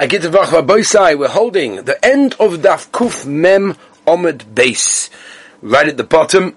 We're 0.00 1.28
holding 1.28 1.84
the 1.84 1.98
end 2.04 2.34
of 2.34 2.52
Daf 2.58 2.88
Kuf 2.90 3.26
Mem 3.26 3.74
Omid 4.06 4.54
Base. 4.54 5.10
Right 5.60 5.88
at 5.88 5.96
the 5.96 6.04
bottom, 6.04 6.54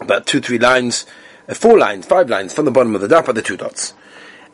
about 0.00 0.26
two, 0.26 0.40
three 0.40 0.58
lines, 0.58 1.06
uh, 1.48 1.54
four 1.54 1.78
lines, 1.78 2.04
five 2.04 2.28
lines 2.28 2.52
from 2.52 2.64
the 2.64 2.72
bottom 2.72 2.96
of 2.96 3.02
the 3.02 3.06
Daf 3.06 3.28
are 3.28 3.32
the 3.32 3.40
two 3.40 3.56
dots. 3.56 3.94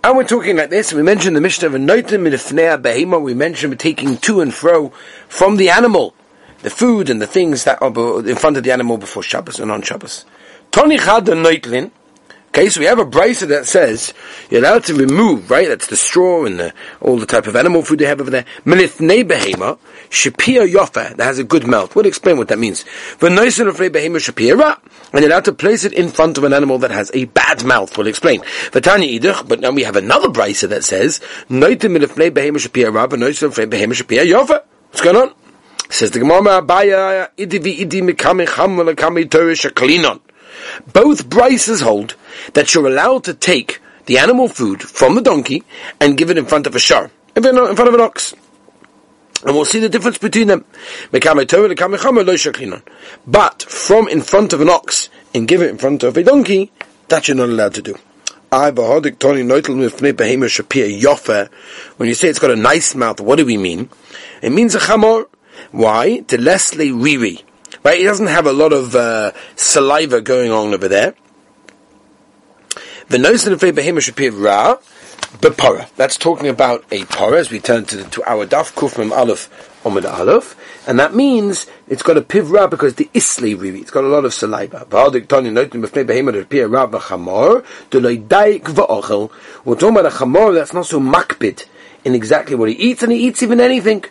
And 0.04 0.18
we're 0.18 0.24
talking 0.24 0.56
like 0.58 0.68
this, 0.68 0.92
we 0.92 1.02
mentioned 1.02 1.36
the 1.36 1.40
Mishnah 1.40 1.68
of 1.68 1.72
Noitim 1.72 2.28
Minifnea 2.28 2.82
Behema, 2.82 3.18
we 3.18 3.32
mentioned 3.32 3.72
we're 3.72 3.76
taking 3.76 4.18
to 4.18 4.42
and 4.42 4.52
fro 4.52 4.90
from 5.26 5.56
the 5.56 5.70
animal, 5.70 6.14
the 6.60 6.68
food 6.68 7.08
and 7.08 7.22
the 7.22 7.26
things 7.26 7.64
that 7.64 7.80
are 7.80 8.28
in 8.28 8.36
front 8.36 8.58
of 8.58 8.62
the 8.62 8.72
animal 8.72 8.98
before 8.98 9.22
Shabbos 9.22 9.58
and 9.58 9.70
on 9.70 9.80
Shabbos. 9.80 10.26
Tony 10.70 10.98
Chad 10.98 11.24
Noitlin, 11.24 11.92
Okay, 12.58 12.70
so 12.70 12.80
we 12.80 12.86
have 12.86 12.98
a 12.98 13.04
brisa 13.04 13.46
that 13.46 13.66
says 13.66 14.12
you're 14.50 14.60
allowed 14.60 14.82
to 14.86 14.94
remove, 14.94 15.48
right? 15.48 15.68
That's 15.68 15.86
the 15.86 15.96
straw 15.96 16.44
and 16.44 16.58
the, 16.58 16.74
all 17.00 17.16
the 17.16 17.24
type 17.24 17.46
of 17.46 17.54
animal 17.54 17.84
food 17.84 18.00
they 18.00 18.06
have 18.06 18.20
over 18.20 18.30
there. 18.30 18.46
Melithne 18.64 19.22
behema, 19.22 19.78
shapir 20.10 20.68
yofa, 20.68 21.14
that 21.14 21.20
has 21.20 21.38
a 21.38 21.44
good 21.44 21.68
mouth. 21.68 21.94
We'll 21.94 22.06
explain 22.06 22.36
what 22.36 22.48
that 22.48 22.58
means. 22.58 22.84
V'noisen 23.20 23.68
of 23.68 23.76
behema 23.76 24.16
shapira, 24.16 24.76
and 25.12 25.22
you're 25.22 25.30
allowed 25.30 25.44
to 25.44 25.52
place 25.52 25.84
it 25.84 25.92
in 25.92 26.08
front 26.08 26.36
of 26.36 26.42
an 26.42 26.52
animal 26.52 26.78
that 26.78 26.90
has 26.90 27.12
a 27.14 27.26
bad 27.26 27.64
mouth. 27.64 27.96
We'll 27.96 28.08
explain. 28.08 28.40
V'tanya 28.40 29.46
but 29.46 29.60
now 29.60 29.70
we 29.70 29.84
have 29.84 29.94
another 29.94 30.26
brisa 30.26 30.68
that 30.70 30.82
says, 30.82 31.20
noite 31.48 31.82
melithne 31.82 32.32
behema 32.32 32.56
shapira, 32.56 33.08
v'noisen 33.08 33.44
of 33.44 33.54
behema 33.70 33.92
shapir 33.92 34.26
yofa. 34.26 34.64
What's 34.88 35.00
going 35.00 35.14
on? 35.14 35.32
Says 35.90 36.10
the 36.10 36.18
Gemara, 36.18 36.60
Abaya, 36.60 37.30
idi 37.36 37.62
vi 37.62 37.84
idi 37.84 38.02
mikame 38.02 38.52
cham 38.52 38.76
v'lakame 38.76 39.30
torah. 39.30 40.18
Both 40.92 41.28
Brises 41.28 41.82
hold 41.82 42.16
that 42.54 42.74
you're 42.74 42.86
allowed 42.86 43.24
to 43.24 43.34
take 43.34 43.80
the 44.06 44.18
animal 44.18 44.48
food 44.48 44.82
from 44.82 45.14
the 45.14 45.20
donkey 45.20 45.62
and 46.00 46.16
give 46.16 46.30
it 46.30 46.38
in 46.38 46.46
front 46.46 46.66
of 46.66 46.74
a 46.74 46.78
shar, 46.78 47.10
in 47.36 47.42
front 47.42 47.88
of 47.88 47.94
an 47.94 48.00
ox. 48.00 48.34
And 49.44 49.54
we'll 49.54 49.64
see 49.64 49.78
the 49.78 49.88
difference 49.88 50.18
between 50.18 50.48
them. 50.48 50.64
But 53.26 53.62
from 53.62 54.08
in 54.08 54.22
front 54.22 54.52
of 54.52 54.60
an 54.60 54.68
ox 54.68 55.08
and 55.34 55.46
give 55.46 55.62
it 55.62 55.70
in 55.70 55.78
front 55.78 56.02
of 56.02 56.16
a 56.16 56.24
donkey, 56.24 56.72
that 57.08 57.28
you're 57.28 57.36
not 57.36 57.48
allowed 57.48 57.74
to 57.74 57.82
do. 57.82 57.94
When 58.50 58.74
you 62.08 62.14
say 62.14 62.28
it's 62.28 62.38
got 62.38 62.50
a 62.50 62.56
nice 62.56 62.94
mouth, 62.94 63.20
what 63.20 63.36
do 63.36 63.44
we 63.44 63.58
mean? 63.58 63.90
It 64.42 64.50
means 64.50 64.74
a 64.74 64.78
chamor. 64.78 65.26
Why? 65.70 66.20
To 66.28 66.40
leslie 66.40 66.90
riri. 66.90 67.42
Right? 67.84 67.98
He 67.98 68.04
doesn't 68.04 68.26
have 68.26 68.46
a 68.46 68.52
lot 68.52 68.72
of 68.72 68.96
uh, 68.96 69.32
saliva 69.54 70.22
going 70.22 70.50
on 70.50 70.72
over 70.72 70.88
there. 70.88 71.14
The 73.10 73.16
nose 73.16 73.46
of 73.46 73.58
the 73.58 73.72
ra 73.72 74.76
bepara. 75.40 75.88
That's 75.96 76.18
talking 76.18 76.46
about 76.46 76.84
a 76.90 77.06
para 77.06 77.38
as 77.38 77.50
we 77.50 77.58
turn 77.58 77.86
to, 77.86 78.04
to 78.04 78.22
our 78.30 78.44
daf 78.44 78.74
kufmim 78.74 79.12
aleph 79.16 79.48
omid 79.82 80.04
aleph, 80.04 80.54
and 80.86 81.00
that 81.00 81.14
means 81.14 81.66
it's 81.88 82.02
got 82.02 82.18
a 82.18 82.20
pivra 82.20 82.68
because 82.68 82.96
the 82.96 83.08
isli 83.14 83.56
rivi. 83.56 83.80
It's 83.80 83.90
got 83.90 84.04
a 84.04 84.08
lot 84.08 84.26
of 84.26 84.34
saliva. 84.34 84.86
We're 84.90 85.20
talking 85.20 85.48
about 89.96 90.06
a 90.06 90.10
chamor 90.10 90.54
that's 90.54 90.74
not 90.74 90.84
so 90.84 91.00
makbid 91.00 91.64
in 92.04 92.14
exactly 92.14 92.56
what 92.56 92.68
he 92.68 92.74
eats, 92.74 93.02
and 93.02 93.10
he 93.10 93.26
eats 93.26 93.42
even 93.42 93.58
anything. 93.58 94.04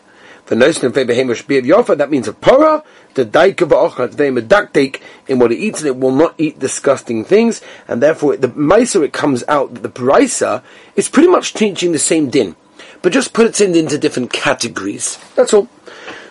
The 0.48 0.56
notion 0.56 0.86
of 0.86 0.94
yofa, 0.94 1.98
that 1.98 2.09
means 2.09 2.28
a 2.28 2.34
para, 2.34 2.84
the 3.16 3.26
daika 3.26 3.67
va'ocha, 3.67 4.12
they 4.14 4.30
medaktik 4.30 5.02
in 5.28 5.39
what 5.39 5.52
it 5.52 5.58
eats, 5.58 5.81
and 5.81 5.88
it 5.88 5.98
will 5.98 6.16
not 6.16 6.36
eat 6.38 6.58
disgusting 6.58 7.26
things, 7.26 7.62
and 7.88 8.02
therefore 8.02 8.38
the 8.38 8.48
meiser 8.50 9.04
it 9.04 9.12
comes 9.12 9.44
out 9.50 9.73
that 9.73 9.84
the 9.84 9.89
brisa 9.89 10.64
is 10.95 11.09
pretty 11.09 11.28
much 11.28 11.54
teaching 11.54 11.92
the 11.92 12.00
same 12.00 12.30
din, 12.30 12.56
but 13.02 13.12
just 13.12 13.34
put 13.34 13.45
it 13.45 13.59
into 13.59 13.98
different 13.98 14.31
categories. 14.31 15.17
That's 15.36 15.54
all. 15.54 15.67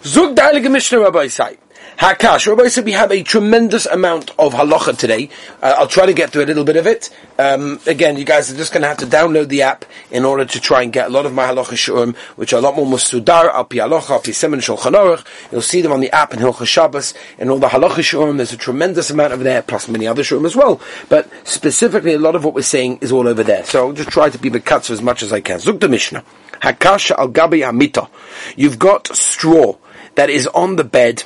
Zug 0.03 0.35
Dailige 0.35 0.71
Mishnah 0.71 1.01
Rabbi 1.01 1.27
Sai. 1.27 1.59
Hakash. 1.99 2.47
Rabbi 2.47 2.69
said 2.69 2.85
we 2.85 2.93
have 2.93 3.11
a 3.11 3.23
tremendous 3.23 3.87
amount 3.87 4.31
of 4.39 4.53
halacha 4.53 4.99
today. 4.99 5.31
Uh, 5.63 5.77
I'll 5.79 5.87
try 5.87 6.05
to 6.05 6.13
get 6.13 6.29
through 6.29 6.45
a 6.45 6.47
little 6.47 6.65
bit 6.65 6.77
of 6.77 6.87
it. 6.87 7.09
Um, 7.39 7.81
again, 7.87 8.19
you 8.19 8.25
guys 8.27 8.53
are 8.53 8.57
just 8.57 8.75
going 8.75 8.83
to 8.83 8.89
have 8.89 8.99
to 8.99 9.07
download 9.07 9.49
the 9.49 9.63
app 9.63 9.87
in 10.11 10.27
order 10.27 10.45
to 10.45 10.61
try 10.61 10.83
and 10.83 10.93
get 10.93 11.07
a 11.07 11.11
lot 11.11 11.25
of 11.25 11.33
my 11.33 11.47
halacha 11.47 11.73
shurim, 11.73 12.15
which 12.37 12.53
are 12.53 12.59
a 12.59 12.61
lot 12.61 12.77
more 12.77 12.85
musudar, 12.85 13.47
al 13.47 13.65
pi 13.65 13.77
halacha, 13.77 14.11
al 14.11 14.21
semen 14.21 14.61
shulchan. 14.61 15.25
You'll 15.51 15.63
see 15.63 15.81
them 15.81 15.91
on 15.91 16.01
the 16.01 16.11
app 16.11 16.35
in 16.35 16.41
Hilchah 16.41 16.67
Shabbos 16.67 17.15
and 17.39 17.49
all 17.49 17.59
the 17.59 17.69
halacha 17.69 18.03
shurim. 18.03 18.37
There's 18.37 18.53
a 18.53 18.59
tremendous 18.59 19.09
amount 19.09 19.33
of 19.33 19.41
there, 19.41 19.63
plus 19.63 19.89
many 19.89 20.07
other 20.07 20.23
shurim 20.23 20.45
as 20.45 20.55
well. 20.55 20.83
But 21.09 21.31
specifically, 21.45 22.13
a 22.13 22.19
lot 22.19 22.37
of 22.37 22.45
what 22.45 22.53
we're 22.53 22.61
saying 22.61 22.99
is 23.01 23.11
all 23.11 23.27
over 23.27 23.43
there. 23.43 23.65
So 23.65 23.87
I'll 23.87 23.95
just 23.95 24.11
try 24.11 24.29
to 24.29 24.39
be 24.39 24.51
the 24.51 24.61
cuts 24.61 24.91
as 24.91 25.01
much 25.01 25.23
as 25.23 25.33
I 25.33 25.41
can. 25.41 25.61
Zuk 25.61 25.81
the 25.81 25.89
Mishnah. 25.89 26.23
Hakash 26.61 27.11
al 27.13 27.31
gabi 27.31 27.67
amita. 27.67 28.07
You've 28.55 28.79
got 28.79 29.07
straw 29.17 29.77
that 30.17 30.29
is 30.29 30.47
on 30.49 30.77
the 30.77 30.85
bed 30.85 31.25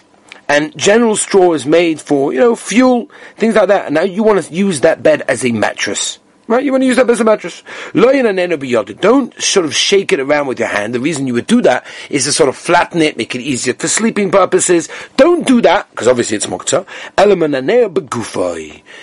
and 0.51 0.77
general 0.77 1.15
straw 1.15 1.53
is 1.53 1.65
made 1.65 2.01
for, 2.01 2.33
you 2.33 2.41
know, 2.41 2.57
fuel, 2.57 3.09
things 3.37 3.55
like 3.55 3.69
that. 3.69 3.87
And 3.87 3.95
now 3.95 4.03
you 4.03 4.25
want 4.25 4.45
to 4.45 4.53
use 4.53 4.81
that 4.81 5.01
bed 5.01 5.23
as 5.29 5.45
a 5.45 5.53
mattress. 5.53 6.19
Right? 6.51 6.65
You 6.65 6.73
want 6.73 6.83
to 6.83 6.87
use 6.87 6.97
that 6.97 7.09
as 7.09 7.21
a 7.21 7.25
mattress. 7.25 7.63
Don't 7.95 9.41
sort 9.41 9.67
of 9.67 9.73
shake 9.73 10.13
it 10.13 10.19
around 10.19 10.49
with 10.49 10.59
your 10.59 10.67
hand. 10.67 10.93
The 10.97 10.99
reason 10.99 11.29
you 11.29 11.35
would 11.35 11.47
do 11.47 11.63
that 11.63 11.87
is 12.11 12.25
to 12.25 12.33
sort 12.33 12.49
of 12.49 12.57
flatten 12.57 13.01
it, 13.03 13.17
make 13.17 13.37
it 13.37 13.41
easier 13.41 13.73
for 13.75 13.87
sleeping 13.87 14.33
purposes. 14.33 14.89
Don't 15.17 15.47
do 15.47 15.61
that, 15.61 15.89
because 15.91 16.09
obviously 16.09 16.37
it's 16.37 16.47
mukta. 16.47 16.85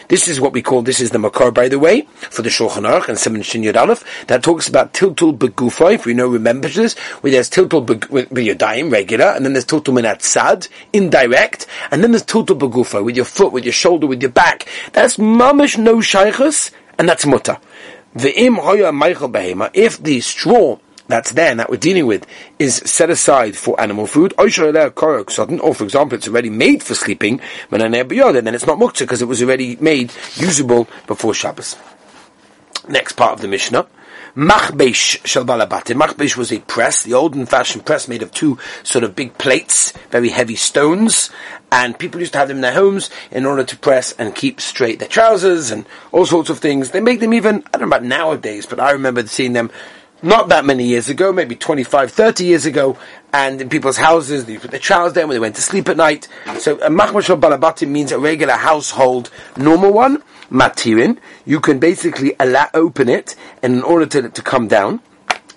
This 0.09 0.27
is 0.27 0.41
what 0.41 0.51
we 0.51 0.61
call, 0.61 0.81
this 0.81 0.99
is 0.99 1.11
the 1.11 1.19
makar, 1.19 1.51
by 1.51 1.69
the 1.69 1.79
way, 1.79 2.01
for 2.01 2.41
the 2.41 2.49
Shulchan 2.49 2.83
Aruch 2.85 3.07
and 3.07 3.17
Simon 3.17 3.43
Shin 3.43 3.77
Aleph, 3.77 4.03
that 4.27 4.43
talks 4.43 4.67
about 4.67 4.93
tiltul 4.93 5.37
begufay, 5.37 5.93
if 5.93 6.05
you 6.05 6.13
know, 6.13 6.27
remember 6.27 6.67
this, 6.67 6.97
where 7.21 7.31
there's 7.31 7.49
tiltul 7.49 8.09
with, 8.09 8.29
your 8.37 8.57
regular, 8.89 9.27
and 9.27 9.45
then 9.45 9.53
there's 9.53 9.63
tiltul 9.63 9.93
minat 9.97 10.21
sad, 10.21 10.67
indirect, 10.91 11.65
and 11.91 12.03
then 12.03 12.11
there's 12.11 12.25
tiltul 12.25 12.59
begufay, 12.59 13.01
with 13.01 13.15
your 13.15 13.23
foot, 13.23 13.53
with 13.53 13.63
your 13.63 13.71
shoulder, 13.71 14.05
with 14.05 14.21
your 14.21 14.31
back. 14.31 14.67
That's 14.91 15.15
mamish 15.15 15.77
no 15.77 15.99
shaykhus, 15.99 16.71
and 16.97 17.07
that's 17.07 17.25
mutter. 17.25 17.57
im 18.35 18.55
hoya 18.55 18.91
meichel 18.91 19.31
behema, 19.31 19.69
if 19.73 20.01
the 20.01 20.19
straw 20.21 20.77
that's 21.07 21.31
there 21.31 21.51
and 21.51 21.59
that 21.59 21.69
we're 21.69 21.77
dealing 21.77 22.05
with 22.05 22.25
is 22.59 22.81
set 22.85 23.09
aside 23.09 23.55
for 23.55 23.79
animal 23.79 24.07
food, 24.07 24.33
or 24.37 24.49
for 24.49 25.83
example, 25.83 26.17
it's 26.17 26.27
already 26.27 26.49
made 26.49 26.83
for 26.83 26.95
sleeping, 26.95 27.39
then 27.69 27.93
it's 27.93 28.67
not 28.67 28.77
muktzah 28.77 28.99
because 28.99 29.21
it 29.21 29.27
was 29.27 29.41
already 29.41 29.77
made 29.77 30.11
usable 30.35 30.87
before 31.05 31.33
Shabbos. 31.33 31.77
Next 32.89 33.13
part 33.13 33.33
of 33.33 33.41
the 33.41 33.47
Mishnah. 33.47 33.87
Machbesh 34.37 35.25
shel 35.25 35.45
balabatim. 35.45 35.99
Machbesh 35.99 36.37
was 36.37 36.51
a 36.51 36.59
press, 36.59 37.01
the 37.01 37.15
old-fashioned 37.15 37.87
press 37.87 38.07
made 38.07 38.21
of 38.21 38.31
two 38.31 38.59
sort 38.83 39.03
of 39.03 39.15
big 39.15 39.35
plates, 39.39 39.93
very 40.11 40.29
heavy 40.29 40.55
stones, 40.55 41.31
and 41.71 41.97
people 41.97 42.19
used 42.19 42.33
to 42.33 42.37
have 42.37 42.47
them 42.47 42.57
in 42.57 42.61
their 42.61 42.73
homes 42.73 43.09
in 43.31 43.47
order 43.47 43.63
to 43.63 43.75
press 43.75 44.11
and 44.11 44.35
keep 44.35 44.61
straight 44.61 44.99
their 44.99 45.07
trousers 45.07 45.71
and 45.71 45.87
all 46.11 46.27
sorts 46.27 46.51
of 46.51 46.59
things. 46.59 46.91
They 46.91 46.99
make 46.99 47.19
them 47.19 47.33
even, 47.33 47.63
I 47.73 47.79
don't 47.79 47.89
know 47.89 47.95
about 47.95 48.03
nowadays, 48.03 48.67
but 48.67 48.79
I 48.79 48.91
remember 48.91 49.25
seeing 49.25 49.53
them 49.53 49.71
not 50.21 50.49
that 50.49 50.65
many 50.65 50.83
years 50.83 51.09
ago, 51.09 51.33
maybe 51.33 51.55
25, 51.55 52.11
30 52.11 52.45
years 52.45 52.67
ago, 52.67 52.95
and 53.33 53.59
in 53.59 53.69
people's 53.69 53.97
houses, 53.97 54.45
they 54.45 54.59
put 54.59 54.69
their 54.69 54.79
trousers 54.79 55.13
there 55.13 55.25
when 55.25 55.33
they 55.33 55.39
went 55.39 55.55
to 55.55 55.61
sleep 55.63 55.89
at 55.89 55.97
night. 55.97 56.27
So 56.59 56.75
a 56.75 56.91
machmash 56.91 57.35
balabatim 57.39 57.89
means 57.89 58.11
a 58.11 58.19
regular 58.19 58.53
household 58.53 59.31
normal 59.57 59.93
one, 59.93 60.21
matirin, 60.51 61.17
you 61.45 61.59
can 61.59 61.79
basically 61.79 62.33
allow, 62.39 62.69
open 62.73 63.09
it, 63.09 63.35
and 63.61 63.75
in 63.75 63.81
order 63.83 64.05
to, 64.05 64.29
to 64.29 64.41
come 64.41 64.67
down, 64.67 65.01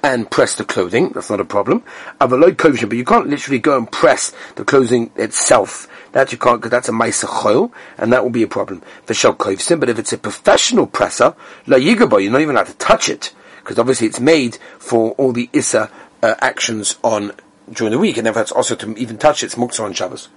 and 0.02 0.30
press 0.30 0.54
the 0.54 0.64
clothing, 0.64 1.10
that's 1.10 1.30
not 1.30 1.40
a 1.40 1.44
problem. 1.44 1.84
Avaloid 2.20 2.56
kovshin, 2.56 2.88
but 2.88 2.96
you 2.96 3.04
can't 3.04 3.28
literally 3.28 3.58
go 3.58 3.76
and 3.76 3.90
press 3.90 4.32
the 4.56 4.64
clothing 4.64 5.10
itself. 5.16 5.88
That 6.12 6.32
you 6.32 6.38
can't, 6.38 6.58
because 6.58 6.70
that's 6.70 6.88
a 6.88 6.92
maisa 6.92 7.26
choil, 7.26 7.70
and 7.98 8.12
that 8.12 8.22
will 8.22 8.30
be 8.30 8.42
a 8.42 8.48
problem. 8.48 8.82
For 9.04 9.14
shel 9.14 9.34
kovsin, 9.34 9.78
but 9.78 9.88
if 9.88 9.98
it's 9.98 10.12
a 10.12 10.18
professional 10.18 10.86
presser, 10.86 11.34
la 11.66 11.76
yigabo, 11.76 12.22
you're 12.22 12.32
not 12.32 12.40
even 12.40 12.56
allowed 12.56 12.68
to 12.68 12.74
touch 12.74 13.08
it, 13.08 13.34
because 13.58 13.78
obviously 13.78 14.06
it's 14.06 14.20
made 14.20 14.56
for 14.78 15.12
all 15.12 15.32
the 15.32 15.48
issa 15.52 15.90
uh, 16.22 16.34
actions 16.40 16.98
on 17.04 17.32
during 17.70 17.92
the 17.92 17.98
week, 17.98 18.16
and 18.16 18.26
therefore 18.26 18.42
it's 18.42 18.52
also 18.52 18.74
to 18.74 18.96
even 18.96 19.18
touch 19.18 19.42
it, 19.42 19.46
it's 19.46 19.54
muktzah 19.54 19.84
on 19.84 19.92
Shabbos. 19.92 20.28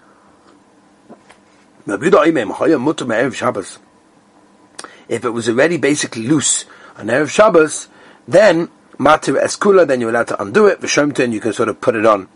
If 5.07 5.25
it 5.25 5.29
was 5.29 5.49
already 5.49 5.77
basically 5.77 6.27
loose 6.27 6.65
on 6.97 7.07
Erev 7.07 7.29
Shabbos, 7.29 7.87
then 8.27 8.69
Matir 8.97 9.41
Eskula, 9.41 9.87
then 9.87 10.01
you're 10.01 10.09
allowed 10.09 10.27
to 10.27 10.41
undo 10.41 10.67
it, 10.67 10.79
V'shomten, 10.79 11.31
you 11.33 11.39
can 11.39 11.53
sort 11.53 11.69
of 11.69 11.81
put 11.81 11.95
it 11.95 12.05
on. 12.05 12.27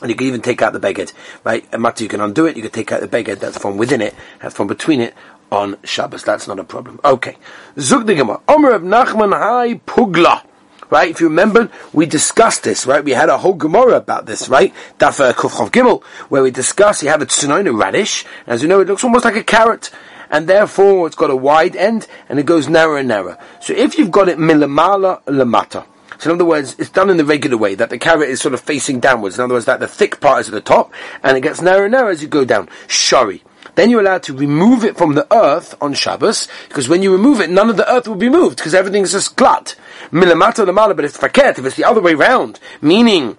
And 0.00 0.10
you 0.10 0.16
can 0.16 0.26
even 0.26 0.40
take 0.40 0.62
out 0.62 0.72
the 0.72 0.80
beged, 0.80 1.12
right? 1.44 1.64
And 1.72 1.82
Matir, 1.82 2.02
you 2.02 2.08
can 2.08 2.20
undo 2.20 2.46
it, 2.46 2.56
you 2.56 2.62
can 2.62 2.70
take 2.70 2.90
out 2.90 3.00
the 3.00 3.08
beged 3.08 3.38
that's 3.38 3.58
from 3.58 3.76
within 3.76 4.00
it, 4.00 4.14
that's 4.40 4.56
from 4.56 4.66
between 4.66 5.00
it, 5.00 5.14
on 5.52 5.76
Shabbos. 5.84 6.24
That's 6.24 6.48
not 6.48 6.58
a 6.58 6.64
problem. 6.64 6.98
Okay. 7.04 7.36
Zug. 7.78 8.08
Omer 8.10 8.70
of 8.70 8.82
Nachman 8.82 9.36
Hai 9.36 9.74
Pugla. 9.74 10.44
Right? 10.88 11.10
If 11.10 11.20
you 11.20 11.28
remember, 11.28 11.70
we 11.94 12.04
discussed 12.04 12.64
this, 12.64 12.84
right? 12.84 13.02
We 13.02 13.12
had 13.12 13.30
a 13.30 13.38
whole 13.38 13.54
Gemara 13.54 13.94
about 13.94 14.26
this, 14.26 14.48
right? 14.50 14.74
Daf 14.98 15.20
uh, 15.20 15.32
Kufchav 15.32 15.70
Gimel, 15.70 16.02
where 16.28 16.42
we 16.42 16.50
discussed, 16.50 17.02
you 17.02 17.08
have 17.08 17.22
a 17.22 17.26
tsunoina 17.26 17.78
radish. 17.78 18.26
As 18.46 18.60
you 18.60 18.68
know, 18.68 18.80
it 18.80 18.88
looks 18.88 19.02
almost 19.02 19.24
like 19.24 19.36
a 19.36 19.42
carrot 19.42 19.90
and 20.32 20.48
therefore 20.48 21.06
it's 21.06 21.14
got 21.14 21.30
a 21.30 21.36
wide 21.36 21.76
end 21.76 22.08
and 22.28 22.40
it 22.40 22.46
goes 22.46 22.68
narrower 22.68 22.98
and 22.98 23.08
narrower. 23.08 23.38
So 23.60 23.74
if 23.74 23.96
you've 23.96 24.10
got 24.10 24.28
it 24.28 24.38
milamala 24.38 25.22
lamata, 25.24 25.84
So 26.18 26.30
in 26.30 26.36
other 26.36 26.44
words, 26.44 26.74
it's 26.78 26.90
done 26.90 27.10
in 27.10 27.16
the 27.16 27.24
regular 27.24 27.56
way, 27.56 27.74
that 27.74 27.90
the 27.90 27.98
carrot 27.98 28.28
is 28.28 28.40
sort 28.40 28.54
of 28.54 28.60
facing 28.60 29.00
downwards. 29.00 29.38
In 29.38 29.44
other 29.44 29.54
words, 29.54 29.66
that 29.66 29.80
the 29.80 29.88
thick 29.88 30.20
part 30.20 30.40
is 30.40 30.48
at 30.48 30.54
the 30.54 30.60
top, 30.60 30.92
and 31.22 31.36
it 31.36 31.42
gets 31.42 31.60
narrower 31.60 31.84
and 31.84 31.92
narrower 31.92 32.10
as 32.10 32.22
you 32.22 32.28
go 32.28 32.44
down. 32.44 32.68
Shari. 32.88 33.42
Then 33.74 33.90
you're 33.90 34.00
allowed 34.00 34.22
to 34.24 34.36
remove 34.36 34.84
it 34.84 34.96
from 34.96 35.14
the 35.14 35.26
earth 35.34 35.74
on 35.80 35.94
Shabbos, 35.94 36.48
because 36.68 36.88
when 36.88 37.02
you 37.02 37.12
remove 37.12 37.40
it, 37.40 37.50
none 37.50 37.70
of 37.70 37.76
the 37.76 37.90
earth 37.90 38.06
will 38.06 38.14
be 38.16 38.28
moved, 38.28 38.56
because 38.56 38.74
everything's 38.74 39.12
just 39.12 39.36
glut. 39.36 39.74
Milamata 40.10 40.64
lamala, 40.64 40.94
but 40.94 41.04
it's 41.04 41.16
faket, 41.16 41.58
if 41.58 41.64
it's 41.64 41.76
the 41.76 41.84
other 41.84 42.00
way 42.00 42.14
round, 42.14 42.60
meaning 42.80 43.36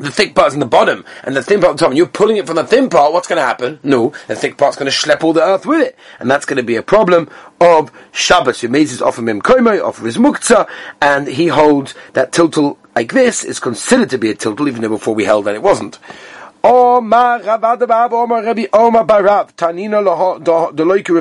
the 0.00 0.10
thick 0.10 0.34
part's 0.34 0.54
in 0.54 0.60
the 0.60 0.66
bottom 0.66 1.04
and 1.22 1.36
the 1.36 1.42
thin 1.42 1.60
part 1.60 1.72
on 1.72 1.76
top, 1.76 1.88
and 1.88 1.96
you're 1.96 2.06
pulling 2.06 2.36
it 2.36 2.46
from 2.46 2.56
the 2.56 2.64
thin 2.64 2.88
part, 2.88 3.12
what's 3.12 3.28
going 3.28 3.38
to 3.38 3.46
happen? 3.46 3.78
No, 3.82 4.12
the 4.26 4.34
thick 4.34 4.56
part's 4.56 4.76
going 4.76 4.90
to 4.90 4.96
schlep 4.96 5.22
all 5.22 5.32
the 5.32 5.42
earth 5.42 5.66
with 5.66 5.86
it. 5.86 5.98
And 6.18 6.30
that's 6.30 6.44
going 6.44 6.56
to 6.56 6.62
be 6.62 6.76
a 6.76 6.82
problem 6.82 7.28
of 7.60 7.92
Shabbos. 8.12 8.62
Yemezis 8.62 9.02
offer 9.02 9.22
him 9.22 9.40
koimoi, 9.40 9.82
offer 9.82 10.04
his 10.04 10.16
muktzah, 10.16 10.68
and 11.00 11.28
he 11.28 11.48
holds 11.48 11.94
that 12.14 12.32
tiltul 12.32 12.76
like 12.96 13.12
this 13.12 13.44
is 13.44 13.60
considered 13.60 14.10
to 14.10 14.18
be 14.18 14.30
a 14.30 14.34
tiltul, 14.34 14.68
even 14.68 14.82
though 14.82 14.88
before 14.88 15.14
we 15.14 15.24
held 15.24 15.44
that 15.44 15.54
it 15.54 15.62
wasn't. 15.62 15.98
Omar 16.62 17.40
Rabbi 17.42 18.66
Omar 18.72 19.04
Barav, 19.04 19.54
Tanina 19.54 20.02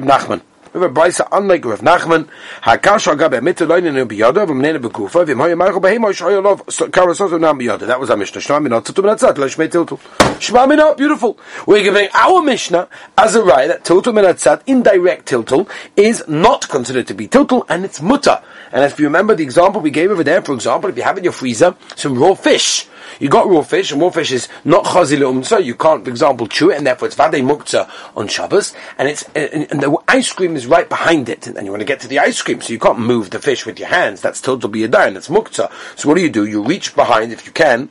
Nachman. 0.01 0.41
We 0.71 0.81
brisa 0.81 1.27
unlike 1.31 1.65
Rav 1.65 1.81
Nachman. 1.81 2.27
Hakash 2.61 3.11
agabe 3.11 3.41
mitzvah 3.41 3.65
loinin 3.65 3.99
in 3.99 4.07
biyada 4.07 4.45
v'mnei 4.45 4.77
bekufa 4.77 5.25
v'im 5.25 5.57
marchel 5.57 5.81
behemo 5.81 6.11
shoyolov 6.13 6.61
karasos 6.91 7.39
nam 7.39 7.59
biyada. 7.59 7.87
That 7.87 7.99
was 7.99 8.11
our 8.11 8.17
Mishnah. 8.17 8.39
Shema 8.39 8.59
minot 8.59 8.85
tutum 8.85 9.05
natzat 9.05 9.37
lo 9.39 9.47
shmei 9.47 9.67
tiltul. 9.67 9.99
Shema 10.39 10.67
minot, 10.67 10.95
beautiful. 10.95 11.39
We're 11.65 11.83
giving 11.83 12.09
our 12.13 12.43
Mishnah 12.43 12.87
as 13.17 13.35
a 13.35 13.43
right 13.43 13.67
that 13.67 13.83
tiltul 13.83 14.13
minatzat, 14.13 14.61
indirect 14.67 15.27
tiltul, 15.27 15.67
is 15.95 16.23
not 16.27 16.69
considered 16.69 17.07
to 17.07 17.15
be 17.15 17.27
tiltul 17.27 17.65
and 17.67 17.83
it's 17.83 17.99
mutter. 17.99 18.39
And 18.71 18.83
if 18.83 18.99
you 18.99 19.05
remember 19.05 19.33
the 19.33 19.43
example 19.43 19.81
we 19.81 19.89
gave 19.89 20.11
over 20.11 20.23
there, 20.23 20.43
for 20.43 20.53
example, 20.53 20.91
if 20.91 20.97
you 20.97 21.03
have 21.03 21.17
in 21.17 21.23
your 21.23 21.33
freezer 21.33 21.75
some 21.95 22.15
raw 22.15 22.35
fish, 22.35 22.87
you 23.19 23.29
got 23.29 23.47
raw 23.47 23.61
fish, 23.61 23.91
and 23.91 24.01
raw 24.01 24.09
fish 24.09 24.31
is 24.31 24.47
not 24.63 24.85
chazil 24.85 25.19
umtza. 25.19 25.63
You 25.63 25.75
can't, 25.75 26.03
for 26.03 26.09
example, 26.09 26.47
chew 26.47 26.71
it, 26.71 26.77
and 26.77 26.87
therefore 26.87 27.07
it's 27.07 27.15
vadei 27.15 27.43
muktzah 27.43 27.89
on 28.15 28.27
Shabbos, 28.27 28.73
and 28.97 29.07
it's 29.07 29.23
and, 29.35 29.71
and, 29.71 29.81
the 29.81 29.97
ice 30.07 30.31
cream 30.31 30.55
is 30.55 30.67
right 30.67 30.87
behind 30.87 31.29
it, 31.29 31.47
and 31.47 31.65
you 31.65 31.71
want 31.71 31.81
to 31.81 31.85
get 31.85 31.99
to 32.01 32.07
the 32.07 32.19
ice 32.19 32.41
cream, 32.41 32.61
so 32.61 32.73
you 32.73 32.79
can't 32.79 32.99
move 32.99 33.29
the 33.29 33.39
fish 33.39 33.65
with 33.65 33.79
your 33.79 33.89
hands. 33.89 34.21
That's 34.21 34.41
total 34.41 34.69
be 34.69 34.83
a 34.83 34.85
and 34.85 35.15
that's 35.15 35.29
muktzah. 35.29 35.71
So 35.95 36.09
what 36.09 36.15
do 36.15 36.21
you 36.21 36.29
do? 36.29 36.45
You 36.45 36.63
reach 36.63 36.95
behind 36.95 37.31
if 37.31 37.45
you 37.45 37.51
can, 37.51 37.89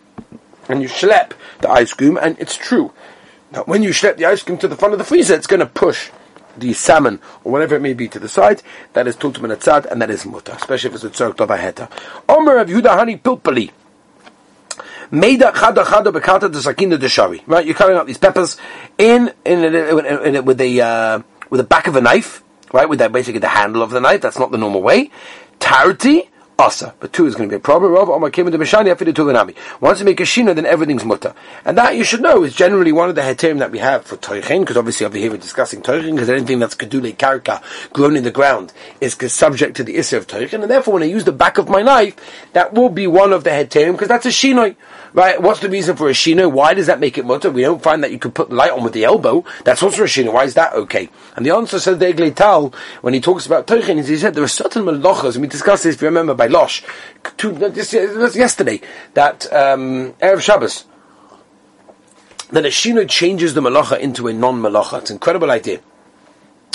and 0.69 0.83
you 0.83 0.89
schlep 0.89 1.33
the 1.61 1.71
ice 1.71 1.93
cream, 1.93 2.19
and 2.21 2.39
it's 2.39 2.57
true. 2.57 2.93
Now, 3.51 3.65
when 3.65 3.83
you 3.83 3.91
schlep 3.91 4.17
the 4.19 4.27
ice 4.27 4.43
cream 4.43 4.59
to 4.59 4.69
the 4.69 4.77
front 4.77 4.93
of 4.93 4.99
the 4.99 5.05
freezer, 5.05 5.35
it's 5.35 5.47
going 5.47 5.61
to 5.61 5.67
push 5.67 6.11
the 6.61 6.73
salmon 6.73 7.21
or 7.45 7.53
whatever 7.53 7.77
it 7.77 7.81
may 7.81 7.95
be 7.95 8.09
to 8.09 8.19
the 8.19 8.29
side. 8.29 8.63
That 8.93 9.07
is 9.07 9.17
tultum 9.17 9.45
and 9.45 9.87
and 9.91 10.03
that 10.03 10.11
is 10.11 10.27
mutter, 10.27 10.53
especially 10.53 10.91
if 10.91 10.97
it's 10.97 11.05
a 11.05 11.11
tzork 11.11 11.41
of 11.41 11.51
a 11.51 11.57
heta. 11.57 11.91
Omer 12.29 12.59
of 12.59 12.69
Yehuda 12.69 12.99
Hani 12.99 13.21
Pilpali. 13.21 13.71
Meida 15.11 15.53
chada 15.53 15.85
chada 15.85 16.13
bekata 16.13 16.51
de 16.51 16.61
sakina 16.61 16.99
de 16.99 17.09
shari. 17.09 17.43
Right, 17.47 17.65
you're 17.65 17.75
cutting 17.75 17.97
up 17.97 18.07
these 18.07 18.19
peppers 18.19 18.57
in 18.99 19.33
in, 19.45 19.65
in, 19.65 19.75
in, 19.75 20.37
in 20.37 20.45
with 20.45 20.59
the 20.59 20.83
uh, 20.83 21.21
with 21.51 21.59
the 21.59 21.65
back 21.65 21.87
of 21.87 21.97
a 21.97 22.01
knife, 22.01 22.43
right? 22.73 22.89
With 22.89 22.99
that 22.99 23.13
basically 23.13 23.41
the 23.41 23.49
handle 23.49 23.83
of 23.83 23.91
the 23.91 24.01
knife. 24.01 24.21
That's 24.21 24.39
not 24.39 24.51
the 24.51 24.59
normal 24.59 24.83
way. 24.83 25.11
Tarti 25.61 26.29
asa, 26.59 26.93
but 26.99 27.13
two 27.13 27.25
is 27.25 27.37
going 27.37 27.49
to 27.49 27.53
be 27.53 27.57
a 27.57 27.61
problem. 27.61 27.93
Rav 27.93 28.11
Omar 28.11 28.31
came 28.31 28.47
into 28.47 28.59
Mishani 28.59 28.91
after 28.91 29.05
the 29.05 29.13
Tuvanami. 29.13 29.55
Once 29.81 30.01
you 30.01 30.05
make 30.05 30.19
a 30.19 30.25
shina, 30.25 30.57
then 30.57 30.67
everything's 30.67 31.05
mutter, 31.05 31.33
and 31.65 31.79
that 31.79 31.95
you 31.95 32.03
should 32.03 32.21
know 32.21 32.43
is 32.43 32.53
generally 32.53 32.91
one 32.91 33.09
of 33.09 33.15
the 33.15 33.21
heterim 33.21 33.61
that 33.61 33.71
we 33.71 33.79
have 33.79 34.05
for 34.05 34.17
toichin, 34.17 34.61
because 34.61 34.77
obviously 34.77 35.07
over 35.07 35.17
here 35.17 35.31
we're 35.31 35.37
discussing 35.37 35.81
toichin, 35.83 36.15
because 36.15 36.29
anything 36.29 36.59
that's 36.59 36.75
kedule 36.75 37.17
karka 37.17 37.63
grown 37.93 38.17
in 38.17 38.25
the 38.25 38.33
ground 38.33 38.73
is 39.01 39.17
subject 39.33 39.77
to 39.77 39.85
the 39.85 39.95
issue 39.97 40.17
of 40.17 40.27
toichin, 40.27 40.63
and 40.63 40.71
therefore 40.71 40.95
when 40.95 41.05
I 41.05 41.07
use 41.07 41.23
the 41.23 41.33
back 41.33 41.59
of 41.59 41.69
my 41.69 41.81
knife, 41.81 42.17
that 42.55 42.75
will 42.75 42.89
be 42.89 43.07
one 43.07 43.33
of 43.33 43.45
the 43.45 43.51
heterim 43.51 43.93
because 43.93 44.09
that's 44.09 44.27
a 44.27 44.31
shinoi. 44.31 44.75
Right? 45.15 45.41
What's 45.41 45.61
the 45.61 45.71
reason 45.71 45.97
for 45.97 46.11
a 46.11 46.13
shino? 46.13 46.53
Why 46.53 46.75
does 46.75 46.87
that 46.87 47.01
make 47.01 47.17
it 47.17 47.25
mutter? 47.25 47.51
We 47.51 47.63
don't 47.63 47.83
find 47.83 48.05
that 48.05 48.13
you 48.13 48.19
could 48.19 48.35
put 48.35 48.51
light 48.51 48.73
on 48.73 48.85
with 48.85 48.93
the 48.93 49.05
elbow. 49.05 49.43
That's 49.65 49.83
also 49.83 50.03
a 50.03 50.07
shino. 50.07 50.35
Why 50.35 50.45
is 50.45 50.53
that 50.55 50.75
okay? 50.75 51.09
And 51.35 51.47
the 51.47 51.55
answer 51.55 51.81
says 51.81 51.97
the 51.97 52.13
Eglei 52.13 52.35
Tal, 52.35 52.75
when 53.01 53.15
he 53.15 53.21
talks 53.21 53.47
about 53.47 53.67
Tochin, 53.67 54.05
he 54.07 54.17
said 54.19 54.35
there 54.35 54.45
are 54.45 54.49
certain 54.49 54.85
malachas, 54.85 55.33
and 55.33 55.41
we 55.41 55.49
discussed 55.49 55.85
this, 55.85 55.95
if 55.95 56.03
you 56.03 56.09
remember, 56.09 56.35
by 56.35 56.48
Losh, 56.49 56.83
to, 57.39 57.53
this, 57.53 57.93
yesterday, 58.35 58.81
that 59.15 59.51
um, 59.53 60.13
Erev 60.15 60.41
Shabbos, 60.41 60.85
that 62.51 62.65
a 62.65 62.69
shino 62.69 63.09
changes 63.09 63.55
the 63.55 63.61
malacha 63.61 63.99
into 63.99 64.29
a 64.29 64.33
non-malacha. 64.33 65.01
It's 65.01 65.11
an 65.11 65.17
incredible 65.17 65.51
idea. 65.51 65.81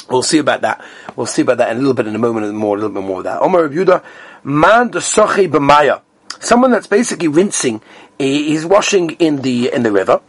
We'll 0.09 0.21
see 0.21 0.37
about 0.37 0.61
that. 0.61 0.83
We'll 1.15 1.25
see 1.25 1.41
about 1.41 1.57
that 1.57 1.71
in 1.71 1.77
a 1.77 1.79
little 1.79 1.93
bit 1.93 2.07
in 2.07 2.15
a 2.15 2.19
moment 2.19 2.53
more, 2.53 2.75
a 2.75 2.79
little 2.79 2.93
bit 2.93 3.03
more 3.03 3.19
of 3.19 3.23
that. 3.23 3.41
Omar 3.41 3.67
Yehuda, 3.69 4.03
man 4.43 4.91
the 4.91 4.99
sochi 4.99 5.49
b'maya. 5.49 6.01
Someone 6.39 6.71
that's 6.71 6.87
basically 6.87 7.29
rinsing 7.29 7.81
he's 8.17 8.65
washing 8.65 9.11
in 9.11 9.41
the 9.41 9.71
in 9.73 9.83
the 9.83 9.91
river. 9.91 10.21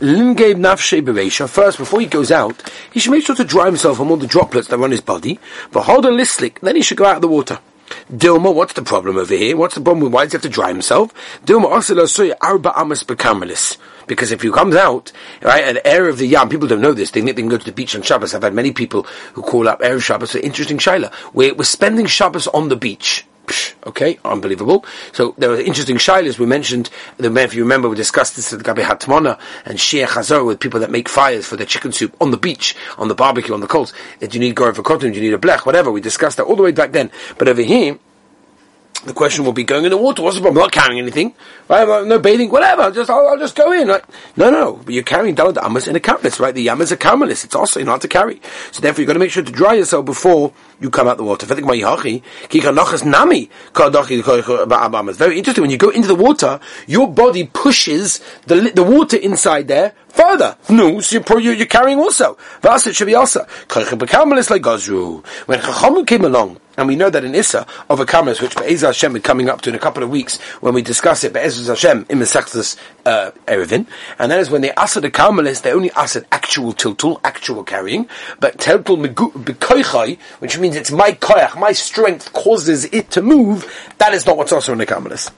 First, 0.00 1.78
before 1.78 2.00
he 2.00 2.06
goes 2.06 2.32
out, 2.32 2.72
he 2.92 2.98
should 2.98 3.12
make 3.12 3.24
sure 3.24 3.36
to 3.36 3.44
dry 3.44 3.66
himself 3.66 3.98
from 3.98 4.10
all 4.10 4.16
the 4.16 4.26
droplets 4.26 4.66
that 4.68 4.80
on 4.80 4.90
his 4.90 5.00
body. 5.00 5.38
But 5.70 5.82
hold 5.82 6.04
a 6.04 6.08
listlik, 6.08 6.58
then 6.60 6.74
he 6.74 6.82
should 6.82 6.96
go 6.96 7.04
out 7.04 7.16
of 7.16 7.22
the 7.22 7.28
water. 7.28 7.60
Dilma, 8.12 8.54
what's 8.54 8.74
the 8.74 8.82
problem 8.82 9.16
over 9.16 9.34
here? 9.34 9.56
What's 9.56 9.74
the 9.74 9.80
problem 9.80 10.12
why 10.12 10.24
does 10.24 10.32
he 10.32 10.36
have 10.36 10.42
to 10.42 10.48
dry 10.48 10.68
himself? 10.68 11.12
Dilma 11.44 12.36
arba 12.40 12.78
amas 12.78 13.04
bekamalis. 13.04 13.76
Because 14.06 14.32
if 14.32 14.42
he 14.42 14.50
comes 14.50 14.76
out, 14.76 15.12
right, 15.42 15.72
the 15.72 15.86
air 15.86 16.08
of 16.08 16.18
the 16.18 16.26
yam, 16.26 16.48
people 16.48 16.68
don't 16.68 16.80
know 16.80 16.92
this. 16.92 17.10
They 17.10 17.20
think 17.22 17.36
they 17.36 17.42
can 17.42 17.48
go 17.48 17.58
to 17.58 17.64
the 17.64 17.72
beach 17.72 17.94
on 17.94 18.02
Shabbos. 18.02 18.34
I've 18.34 18.42
had 18.42 18.54
many 18.54 18.72
people 18.72 19.04
who 19.32 19.42
call 19.42 19.68
up 19.68 19.80
Erev 19.80 20.02
Shabbos 20.02 20.32
for 20.32 20.38
interesting 20.38 20.78
shaila. 20.78 21.12
We're, 21.32 21.54
we're 21.54 21.64
spending 21.64 22.06
Shabbos 22.06 22.46
on 22.48 22.68
the 22.68 22.76
beach. 22.76 23.24
Okay, 23.86 24.18
unbelievable. 24.24 24.84
So 25.12 25.34
there 25.36 25.50
are 25.50 25.60
interesting 25.60 25.96
shilas. 25.96 26.38
We 26.38 26.46
mentioned, 26.46 26.88
The, 27.18 27.28
man, 27.28 27.44
if 27.44 27.54
you 27.54 27.62
remember, 27.62 27.88
we 27.88 27.96
discussed 27.96 28.36
this 28.36 28.52
at 28.52 28.60
Gabi 28.60 28.82
Hatmona 28.82 29.38
and 29.66 29.78
Shia 29.78 30.06
Chazor 30.06 30.46
with 30.46 30.58
people 30.58 30.80
that 30.80 30.90
make 30.90 31.08
fires 31.08 31.46
for 31.46 31.56
their 31.56 31.66
chicken 31.66 31.92
soup 31.92 32.16
on 32.20 32.30
the 32.30 32.38
beach, 32.38 32.74
on 32.96 33.08
the 33.08 33.14
barbecue, 33.14 33.52
on 33.52 33.60
the 33.60 33.66
coals. 33.66 33.92
That 34.20 34.32
you 34.32 34.40
need 34.40 34.56
for 34.56 34.82
cotton, 34.82 35.12
you 35.12 35.20
need 35.20 35.34
a 35.34 35.38
blech, 35.38 35.66
whatever. 35.66 35.90
We 35.90 36.00
discussed 36.00 36.38
that 36.38 36.44
all 36.44 36.56
the 36.56 36.62
way 36.62 36.72
back 36.72 36.92
then. 36.92 37.10
But 37.36 37.48
over 37.48 37.62
here, 37.62 37.98
the 39.04 39.12
question 39.12 39.44
will 39.44 39.52
be 39.52 39.64
going 39.64 39.84
in 39.84 39.90
the 39.90 39.96
water. 39.96 40.22
What's 40.22 40.36
the 40.36 40.42
problem? 40.42 40.62
I'm 40.62 40.66
not 40.66 40.72
carrying 40.72 40.98
anything. 40.98 41.34
Right? 41.68 42.06
No 42.06 42.18
bathing, 42.18 42.50
whatever. 42.50 42.90
Just 42.90 43.10
I'll, 43.10 43.28
I'll 43.28 43.38
just 43.38 43.56
go 43.56 43.72
in. 43.72 43.88
No, 43.88 44.00
no. 44.36 44.80
But 44.84 44.94
you're 44.94 45.02
carrying 45.02 45.34
dalad 45.34 45.58
amas 45.58 45.86
in 45.86 45.96
a 45.96 46.00
carmelis, 46.00 46.40
right? 46.40 46.54
The 46.54 46.66
yamas 46.66 46.92
are 46.92 46.96
a. 46.96 47.44
It's 47.44 47.54
also 47.54 47.82
not 47.82 48.00
to 48.02 48.08
carry. 48.08 48.40
So 48.72 48.80
therefore, 48.80 49.02
you've 49.02 49.08
got 49.08 49.14
to 49.14 49.18
make 49.18 49.30
sure 49.30 49.42
to 49.42 49.52
dry 49.52 49.74
yourself 49.74 50.06
before 50.06 50.52
you 50.80 50.90
come 50.90 51.08
out 51.08 51.16
the 51.16 51.24
water. 51.24 51.46
Very 51.46 51.62
interesting. 55.38 55.62
When 55.62 55.70
you 55.70 55.78
go 55.78 55.90
into 55.90 56.08
the 56.08 56.14
water, 56.14 56.60
your 56.86 57.10
body 57.10 57.44
pushes 57.44 58.20
the 58.46 58.72
the 58.74 58.82
water 58.82 59.16
inside 59.16 59.68
there 59.68 59.94
further. 60.14 60.56
No, 60.68 61.00
so 61.00 61.20
you're, 61.38 61.66
carrying 61.66 61.98
also. 61.98 62.38
Thus, 62.60 62.86
it 62.86 62.96
should 62.96 63.06
be 63.06 63.14
also. 63.14 63.40
When 63.68 63.86
Chachamim 65.58 66.06
came 66.06 66.24
along 66.24 66.60
and 66.76 66.88
we 66.88 66.96
know 66.96 67.10
that 67.10 67.24
in 67.24 67.34
Issa 67.34 67.66
of 67.90 68.00
a 68.00 68.06
Kamas, 68.06 68.40
which 68.40 68.56
Be'ez 68.56 68.82
Hashem 68.82 69.16
is 69.16 69.22
coming 69.22 69.48
up 69.48 69.60
to 69.62 69.70
in 69.70 69.76
a 69.76 69.78
couple 69.78 70.02
of 70.02 70.10
weeks 70.10 70.40
when 70.60 70.74
we 70.74 70.82
discuss 70.82 71.24
it, 71.24 71.32
Be'ez 71.32 71.66
Hashem 71.66 72.06
in 72.08 72.18
Mesechtas 72.18 72.76
uh, 73.04 73.32
Eruvin, 73.46 73.86
and 74.18 74.30
that 74.30 74.40
is 74.40 74.50
when 74.50 74.62
they 74.62 74.72
asked 74.72 75.00
the 75.00 75.10
Karmelis, 75.10 75.62
they 75.62 75.72
only 75.72 75.90
asked 75.92 76.22
actual 76.32 76.72
tiltul, 76.72 77.20
actual 77.24 77.64
carrying, 77.64 78.08
but 78.40 78.58
tiltul 78.58 79.04
bekoichai, 79.06 80.18
which 80.38 80.58
means 80.58 80.76
it's 80.76 80.90
my 80.90 81.12
koyach, 81.12 81.58
my 81.58 81.72
strength 81.72 82.32
causes 82.32 82.84
it 82.86 83.10
to 83.10 83.22
move, 83.22 83.70
that 83.98 84.14
is 84.14 84.26
not 84.26 84.36
what's 84.36 84.52
also 84.52 84.72
in 84.72 84.78
the 84.78 84.86
Karmelis. 84.86 85.30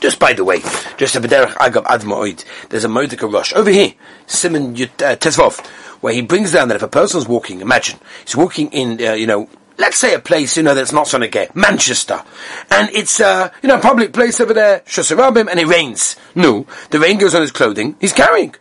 Just 0.00 0.18
by 0.18 0.32
the 0.32 0.44
way, 0.44 0.60
just 0.98 1.16
a 1.16 1.20
bederach 1.20 1.54
agav 1.54 1.86
ad 1.86 2.02
ma'oid, 2.02 2.44
there's 2.68 2.84
a 2.84 2.88
moedika 2.88 3.32
rush 3.32 3.52
over 3.54 3.70
here, 3.70 3.94
Simon 4.26 4.72
uh, 4.74 5.16
Tezvov, 5.16 5.64
where 6.02 6.12
he 6.12 6.20
brings 6.20 6.52
down 6.52 6.68
that 6.68 6.76
if 6.76 6.82
a 6.82 6.88
person's 6.88 7.26
walking, 7.26 7.60
imagine, 7.60 7.98
he's 8.24 8.36
walking 8.36 8.70
in, 8.72 9.00
uh, 9.02 9.12
you 9.12 9.26
know, 9.26 9.48
let's 9.78 9.98
say 9.98 10.14
a 10.14 10.18
place, 10.18 10.56
you 10.56 10.62
know, 10.62 10.74
that's 10.74 10.92
not 10.92 11.06
so 11.06 11.18
Manchester, 11.54 12.22
and 12.70 12.90
it's, 12.90 13.20
uh, 13.20 13.50
you 13.62 13.68
know, 13.68 13.78
a 13.78 13.80
public 13.80 14.12
place 14.12 14.40
over 14.40 14.52
there, 14.52 14.80
Shosarabim, 14.80 15.48
and 15.48 15.58
it 15.58 15.66
rains. 15.66 16.16
No, 16.34 16.66
the 16.90 17.00
rain 17.00 17.18
goes 17.18 17.34
on 17.34 17.40
his 17.40 17.52
clothing, 17.52 17.96
he's 18.00 18.12
carrying. 18.12 18.54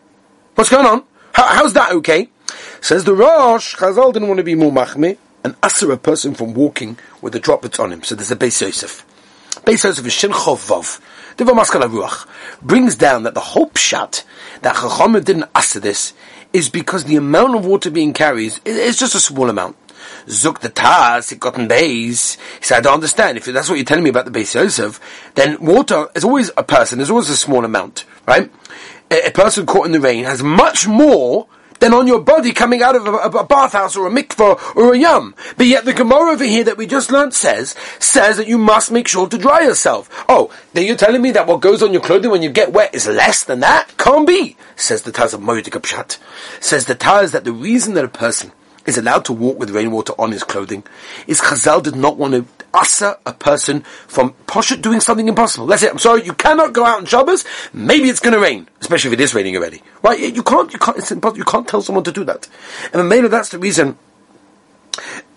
What's 0.56 0.70
going 0.70 0.86
on? 0.86 1.04
How, 1.34 1.48
how's 1.48 1.74
that 1.74 1.92
okay? 1.94 2.30
Says 2.80 3.04
the 3.04 3.16
Rosh, 3.16 3.76
Chazal 3.76 4.14
didn't 4.14 4.28
want 4.28 4.38
to 4.38 4.44
be 4.44 4.56
more 4.56 4.72
machme, 4.72 5.18
and 5.44 5.56
usher 5.62 5.92
a 5.92 5.98
person 5.98 6.34
from 6.34 6.54
walking 6.54 6.98
with 7.22 7.34
the 7.34 7.40
droplets 7.40 7.80
on 7.80 7.92
him. 7.92 8.04
So 8.04 8.16
there's 8.16 8.32
a 8.32 8.36
Beis 8.36 8.62
Yosef. 8.62 9.06
Beis 9.66 9.84
Yosef 9.84 10.06
is 10.06 10.14
Shin 10.14 10.32
Chov 10.32 11.02
Diva 11.38 11.52
Maskala 11.52 11.90
Ruach 11.90 12.28
brings 12.62 12.96
down 12.96 13.24
that 13.24 13.34
the 13.34 13.40
whole 13.40 13.70
pshat 13.70 14.24
that 14.62 14.76
Chachamim 14.76 15.24
didn't 15.26 15.50
usher 15.56 15.80
this 15.80 16.14
is 16.52 16.70
because 16.70 17.06
the 17.06 17.16
amount 17.16 17.56
of 17.56 17.66
water 17.66 17.90
being 17.90 18.14
carried 18.14 18.60
is 18.66 18.98
just 18.98 19.16
a 19.16 19.20
small 19.20 19.50
amount. 19.50 19.76
Zuk 20.28 20.60
the 20.60 20.70
Tas, 20.70 21.32
it 21.32 21.40
gotten 21.40 21.68
base. 21.68 22.36
He 22.60 22.64
said, 22.64 22.78
I 22.78 22.82
don't 22.82 22.96
understand. 22.96 23.38
If 23.38 23.46
that's 23.46 23.70
what 23.70 23.76
you're 23.76 23.86
telling 23.86 24.04
me 24.04 24.10
about 24.10 24.26
the 24.26 24.32
Beis 24.32 24.54
Yosef, 24.54 25.00
then 25.36 25.58
water 25.60 26.08
is 26.16 26.24
always 26.24 26.52
a 26.56 26.64
person, 26.64 26.98
there's 27.00 27.10
always 27.10 27.30
a 27.30 27.38
small 27.38 27.66
amount, 27.66 28.06
right? 28.28 28.52
A, 29.10 29.28
a 29.28 29.32
person 29.32 29.66
caught 29.66 29.86
in 29.86 29.92
the 29.92 30.00
rain 30.00 30.24
has 30.26 30.44
much 30.44 30.88
more 30.88 31.48
than 31.80 31.94
on 31.94 32.08
your 32.08 32.20
body 32.20 32.52
coming 32.52 32.82
out 32.82 32.96
of 32.96 33.08
a, 33.08 33.40
a, 33.40 33.44
bathhouse 33.44 33.96
or 33.96 34.08
a 34.08 34.12
mikvah 34.12 34.76
or 34.76 34.94
a 34.94 34.98
yam. 34.98 35.36
But 35.58 35.68
yet 35.68 35.86
the 35.86 35.94
Gemara 35.94 36.32
over 36.32 36.44
here 36.44 36.64
that 36.64 36.78
we 36.78 36.88
just 36.88 37.12
learned 37.12 37.34
says, 37.34 37.76
says 38.00 38.38
that 38.38 38.48
you 38.48 38.58
must 38.58 38.92
make 38.92 39.08
sure 39.08 39.28
to 39.28 39.38
dry 39.38 39.62
yourself. 39.62 40.10
Oh, 40.28 40.54
then 40.74 40.86
you're 40.86 40.96
telling 40.96 41.22
me 41.22 41.32
that 41.32 41.48
what 41.48 41.62
goes 41.62 41.84
on 41.84 41.94
your 41.94 42.02
clothing 42.02 42.32
when 42.32 42.42
you 42.42 42.50
get 42.50 42.74
wet 42.74 42.94
is 42.94 43.08
less 43.08 43.44
than 43.44 43.62
that? 43.62 43.98
Can't 43.98 44.28
be, 44.28 44.58
says 44.76 45.04
the 45.04 45.12
Taz 45.12 45.34
of 45.34 45.42
Moedik 45.42 45.80
Pshat. 45.82 46.18
Says 46.62 46.86
the 46.86 46.96
Taz 46.96 47.32
that 47.32 47.44
the 47.44 47.54
reason 47.54 47.94
that 47.94 48.06
a 48.06 48.10
person 48.10 48.52
is 48.86 48.98
allowed 48.98 49.26
to 49.26 49.34
walk 49.34 49.60
with 49.60 49.70
rainwater 49.70 50.14
on 50.20 50.32
his 50.32 50.44
clothing 50.44 50.84
is 51.28 51.42
Chazal 51.42 51.82
did 51.82 51.96
not 51.96 52.18
want 52.18 52.34
to 52.34 52.63
usher 52.74 53.16
a 53.26 53.34
person 53.34 53.82
from 54.08 54.34
Poshet 54.48 54.82
doing 54.82 55.00
something 55.00 55.28
impossible. 55.28 55.66
Let's 55.66 55.82
say, 55.82 55.90
I'm 55.90 56.00
sorry, 56.00 56.24
you 56.24 56.34
cannot 56.34 56.74
go 56.74 56.86
out 56.86 57.00
on 57.00 57.06
Shabbos, 57.06 57.46
maybe 57.74 58.10
it's 58.10 58.20
going 58.20 58.34
to 58.34 58.40
rain, 58.40 58.68
especially 58.82 59.10
if 59.10 59.20
it 59.20 59.22
is 59.22 59.34
raining 59.34 59.56
already. 59.56 59.82
Right? 60.02 60.20
You 60.20 60.44
can't, 60.44 60.72
you 60.74 60.80
can't, 60.80 60.98
it's 60.98 61.12
impossible, 61.12 61.38
you 61.38 61.46
can't 61.46 61.68
tell 61.68 61.82
someone 61.82 62.04
to 62.06 62.12
do 62.12 62.24
that. 62.26 62.48
And 62.94 63.08
maybe 63.08 63.28
that's 63.28 63.50
the 63.50 63.60
reason 63.60 63.98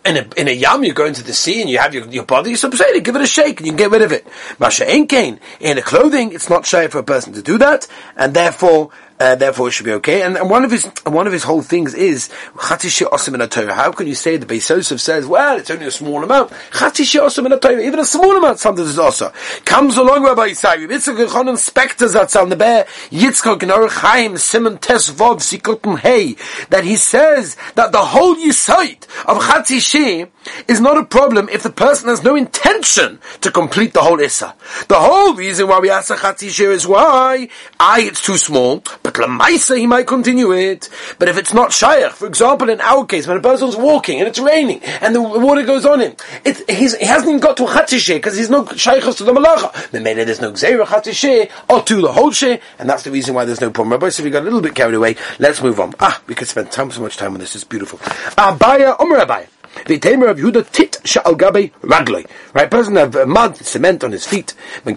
in 0.06 0.16
a, 0.16 0.28
in 0.36 0.48
a 0.48 0.52
yam, 0.52 0.84
you 0.84 0.92
go 0.92 1.04
into 1.04 1.22
the 1.22 1.32
sea 1.32 1.60
and 1.60 1.68
you 1.68 1.78
have 1.78 1.92
your, 1.92 2.06
your 2.06 2.24
body, 2.24 2.54
so 2.54 2.70
say 2.70 3.00
give 3.00 3.16
it 3.16 3.22
a 3.22 3.26
shake 3.26 3.58
and 3.58 3.66
you 3.66 3.72
can 3.72 3.76
get 3.76 3.90
rid 3.90 4.02
of 4.02 4.12
it. 4.12 4.26
Masha 4.58 4.84
Enkain, 4.84 5.38
in 5.60 5.78
a 5.78 5.82
clothing, 5.82 6.32
it's 6.32 6.48
not 6.48 6.64
shy 6.64 6.86
for 6.88 6.98
a 6.98 7.02
person 7.02 7.32
to 7.32 7.42
do 7.42 7.58
that, 7.58 7.86
and 8.16 8.32
therefore, 8.32 8.90
uh, 9.18 9.34
therefore 9.34 9.68
it 9.68 9.72
should 9.72 9.86
be 9.86 9.92
okay. 9.92 10.22
And, 10.22 10.36
and, 10.36 10.50
one 10.50 10.64
of 10.64 10.70
his 10.70 10.84
one 11.04 11.26
of 11.26 11.32
his 11.32 11.42
whole 11.42 11.62
things 11.62 11.94
is 11.94 12.28
How 12.54 12.76
can 12.76 14.06
you 14.06 14.14
say 14.14 14.36
the 14.36 14.46
Beis 14.46 14.68
Yosef 14.68 15.00
says, 15.00 15.26
well, 15.26 15.58
it's 15.58 15.70
only 15.70 15.86
a 15.86 15.90
small 15.90 16.22
amount? 16.22 16.52
Even 16.74 17.98
a 17.98 18.04
small 18.04 18.36
amount 18.36 18.58
sometimes 18.58 18.90
is 18.90 18.98
also 18.98 19.32
comes 19.64 19.96
along 19.96 20.24
Rabbi 20.24 20.50
Yisai. 20.50 20.86
Yitzchak 20.86 21.26
Elchanan 21.26 21.56
Spector 21.56 22.12
Zatzal 22.12 22.48
Neber 22.48 22.86
Yitzchak 23.10 23.60
Gnor 23.60 23.88
Chaim 23.90 24.36
Simon 24.36 24.78
Tes 24.78 25.10
Vov 25.10 25.98
Hey 25.98 26.36
that 26.68 26.84
he 26.84 26.96
says 26.96 27.56
that 27.74 27.92
the 27.92 27.98
whole 27.98 28.36
Yisait 28.36 29.04
of 29.26 29.38
Chatzi 29.42 30.28
is 30.68 30.80
not 30.80 30.98
a 30.98 31.04
problem 31.04 31.48
if 31.50 31.62
the 31.62 31.70
person 31.70 32.08
has 32.08 32.22
no 32.22 32.36
intention 32.36 33.18
to 33.40 33.50
complete 33.50 33.92
the 33.94 34.02
whole 34.02 34.20
Issa. 34.20 34.54
The 34.88 35.00
whole 35.00 35.34
reason 35.34 35.68
why 35.68 35.80
we 35.80 35.90
ask 35.90 36.10
a 36.10 36.14
Chatzi 36.14 36.66
is 36.70 36.86
why 36.86 37.48
I 37.80 38.00
it's 38.00 38.22
too 38.22 38.36
small 38.36 38.82
but 39.06 39.14
Lamaisa, 39.14 39.78
he 39.78 39.86
might 39.86 40.06
continue 40.06 40.52
it. 40.52 40.88
But 41.20 41.28
if 41.28 41.38
it's 41.38 41.54
not 41.54 41.72
Shaykh, 41.72 42.10
for 42.10 42.26
example, 42.26 42.68
in 42.68 42.80
our 42.80 43.06
case, 43.06 43.26
when 43.26 43.36
a 43.36 43.40
person's 43.40 43.76
walking 43.76 44.18
and 44.18 44.26
it's 44.26 44.38
raining 44.38 44.82
and 44.82 45.14
the 45.14 45.22
water 45.22 45.64
goes 45.64 45.86
on 45.86 46.00
him, 46.00 46.16
it, 46.44 46.68
he 46.68 47.06
hasn't 47.06 47.40
got 47.40 47.56
to 47.58 47.64
a 47.64 47.68
Chatzishe 47.68 48.14
because 48.14 48.36
he's 48.36 48.50
no 48.50 48.66
Shaykh 48.66 49.04
to 49.04 49.22
the 49.22 49.32
Malacha. 49.32 49.90
Then 49.90 50.02
maybe 50.02 50.24
there's 50.24 50.40
no 50.40 50.50
Gzeira 50.50 50.84
Chatzishe 50.84 51.50
or 51.68 51.82
to 51.82 52.00
the 52.00 52.12
whole 52.12 52.26
and 52.42 52.90
that's 52.90 53.04
the 53.04 53.12
reason 53.12 53.34
why 53.34 53.44
there's 53.44 53.60
no 53.60 53.70
problem. 53.70 53.92
Rabbi, 53.92 54.08
so 54.08 54.24
we 54.24 54.30
got 54.30 54.42
a 54.42 54.44
little 54.44 54.60
bit 54.60 54.74
carried 54.74 54.96
away. 54.96 55.14
Let's 55.38 55.62
move 55.62 55.78
on. 55.78 55.94
Ah, 56.00 56.20
we 56.26 56.34
could 56.34 56.48
spend 56.48 56.72
time, 56.72 56.90
so 56.90 57.00
much 57.00 57.16
time 57.16 57.34
on 57.34 57.38
this. 57.38 57.54
It's 57.54 57.62
beautiful. 57.62 58.00
Abaya, 58.00 59.00
Umar 59.00 59.24
Abaya. 59.24 59.46
The 59.86 59.98
tamer 60.00 60.26
of 60.26 60.38
Yehuda 60.38 60.68
tit 60.72 60.98
sha'al 61.04 61.38
gabe 61.38 61.72
ragloi. 61.82 62.28
Right, 62.52 62.68
person 62.68 62.96
have 62.96 63.14
uh, 63.14 63.24
mud, 63.24 63.56
cement 63.56 64.02
on 64.02 64.10
his 64.10 64.26
feet. 64.26 64.52
You 64.84 64.94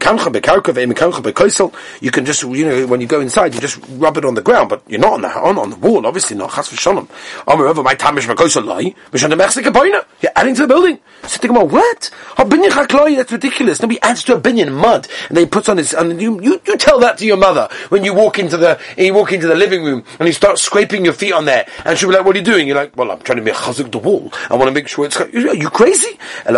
can 2.12 2.26
just, 2.26 2.44
you 2.44 2.66
know, 2.66 2.88
when 2.88 3.00
you 3.00 3.06
go 3.06 3.22
inside, 3.22 3.54
you 3.54 3.62
just 3.62 3.80
rub 3.92 4.18
it 4.18 4.26
on 4.26 4.34
the 4.34 4.42
ground, 4.42 4.70
but 4.70 4.82
you're 4.88 5.00
not 5.00 5.14
on 5.14 5.22
the 5.22 5.30
on, 5.30 5.60
on 5.60 5.70
the 5.70 5.76
wall, 5.76 6.08
obviously 6.08 6.36
not. 6.36 6.52
Chas 6.52 6.70
v'shalom. 6.70 7.08
Amar 7.48 7.72
my 7.84 7.94
tamish 7.94 8.28
v'koisel 8.28 8.66
loi. 8.66 8.96
Mishon 9.12 9.30
the 9.30 10.06
You're 10.22 10.32
adding 10.36 10.56
to 10.56 10.62
the 10.62 10.68
building. 10.68 10.98
So 11.24 11.38
think 11.38 11.52
about 11.52 11.70
what? 11.70 12.10
That's 12.38 13.32
ridiculous. 13.32 13.82
Nobody 13.82 14.02
adds 14.02 14.24
to 14.24 14.36
a 14.36 14.42
binyan 14.42 14.72
mud, 14.72 15.08
and 15.28 15.38
then 15.38 15.46
he 15.46 15.50
puts 15.50 15.70
on 15.70 15.78
his. 15.78 15.94
And 15.94 16.20
you, 16.20 16.42
you, 16.42 16.62
you 16.66 16.78
tell 16.78 17.00
that 17.02 17.18
to 17.20 17.26
your 17.26 17.38
mother 17.38 17.70
when 17.90 18.04
you 18.04 18.14
walk 18.14 18.40
into 18.40 18.58
the 18.58 18.80
you 18.98 19.14
walk 19.14 19.34
into 19.34 19.48
the 19.48 19.56
living 19.56 19.84
room 19.84 20.04
and 20.18 20.28
you 20.28 20.34
start 20.34 20.58
scraping 20.58 21.04
your 21.04 21.14
feet 21.14 21.34
on 21.34 21.46
there, 21.46 21.68
and 21.86 21.98
she'll 21.98 22.10
be 22.10 22.16
like, 22.16 22.26
"What 22.26 22.36
are 22.36 22.40
you 22.40 22.46
doing?" 22.46 22.68
You're 22.68 22.78
like, 22.78 22.96
"Well, 22.96 23.12
I'm 23.12 23.20
trying 23.20 23.38
to 23.38 23.44
make 23.44 23.54
chazuk 23.54 23.92
the 23.92 24.00
wall. 24.00 24.32
I 24.50 24.56
want 24.56 24.70
to 24.70 24.79
sure 24.88 25.06
it's." 25.06 25.20
Are 25.20 25.28
you 25.30 25.70
crazy? 25.70 26.18
The 26.46 26.54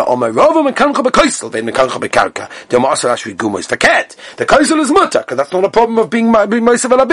kaisel 4.46 4.80
is 4.80 4.92
mutter 4.92 5.20
because 5.20 5.38
that's 5.38 5.52
not 5.52 5.64
a 5.64 5.70
problem 5.70 5.98
of 6.00 6.10
being 6.10 6.32
being 6.32 6.64
meisav 6.64 6.92
al 6.92 7.06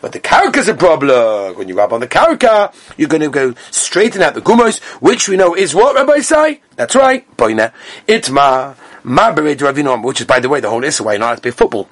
But 0.00 0.12
the 0.12 0.20
karka 0.20 0.58
is 0.58 0.68
a 0.68 0.74
problem. 0.74 1.56
When 1.56 1.68
you 1.68 1.74
rub 1.74 1.92
on 1.92 2.00
the 2.00 2.08
karka, 2.08 2.72
you're 2.96 3.08
going 3.08 3.22
to 3.22 3.30
go 3.30 3.54
straighten 3.70 4.22
out 4.22 4.34
the 4.34 4.40
gumos, 4.40 4.80
which 5.00 5.28
we 5.28 5.36
know 5.36 5.54
is 5.54 5.74
what 5.74 5.94
Rabbi 5.94 6.20
say. 6.20 6.60
That's 6.76 6.94
right, 6.94 7.24
boina 7.36 7.72
itma 8.06 8.74
ma 9.04 9.32
bered 9.32 10.02
which 10.04 10.20
is 10.20 10.26
by 10.26 10.40
the 10.40 10.48
way 10.48 10.60
the 10.60 10.70
whole 10.70 10.84
issue 10.84 11.04
why 11.04 11.16
not 11.16 11.40
play 11.42 11.50
football 11.50 11.88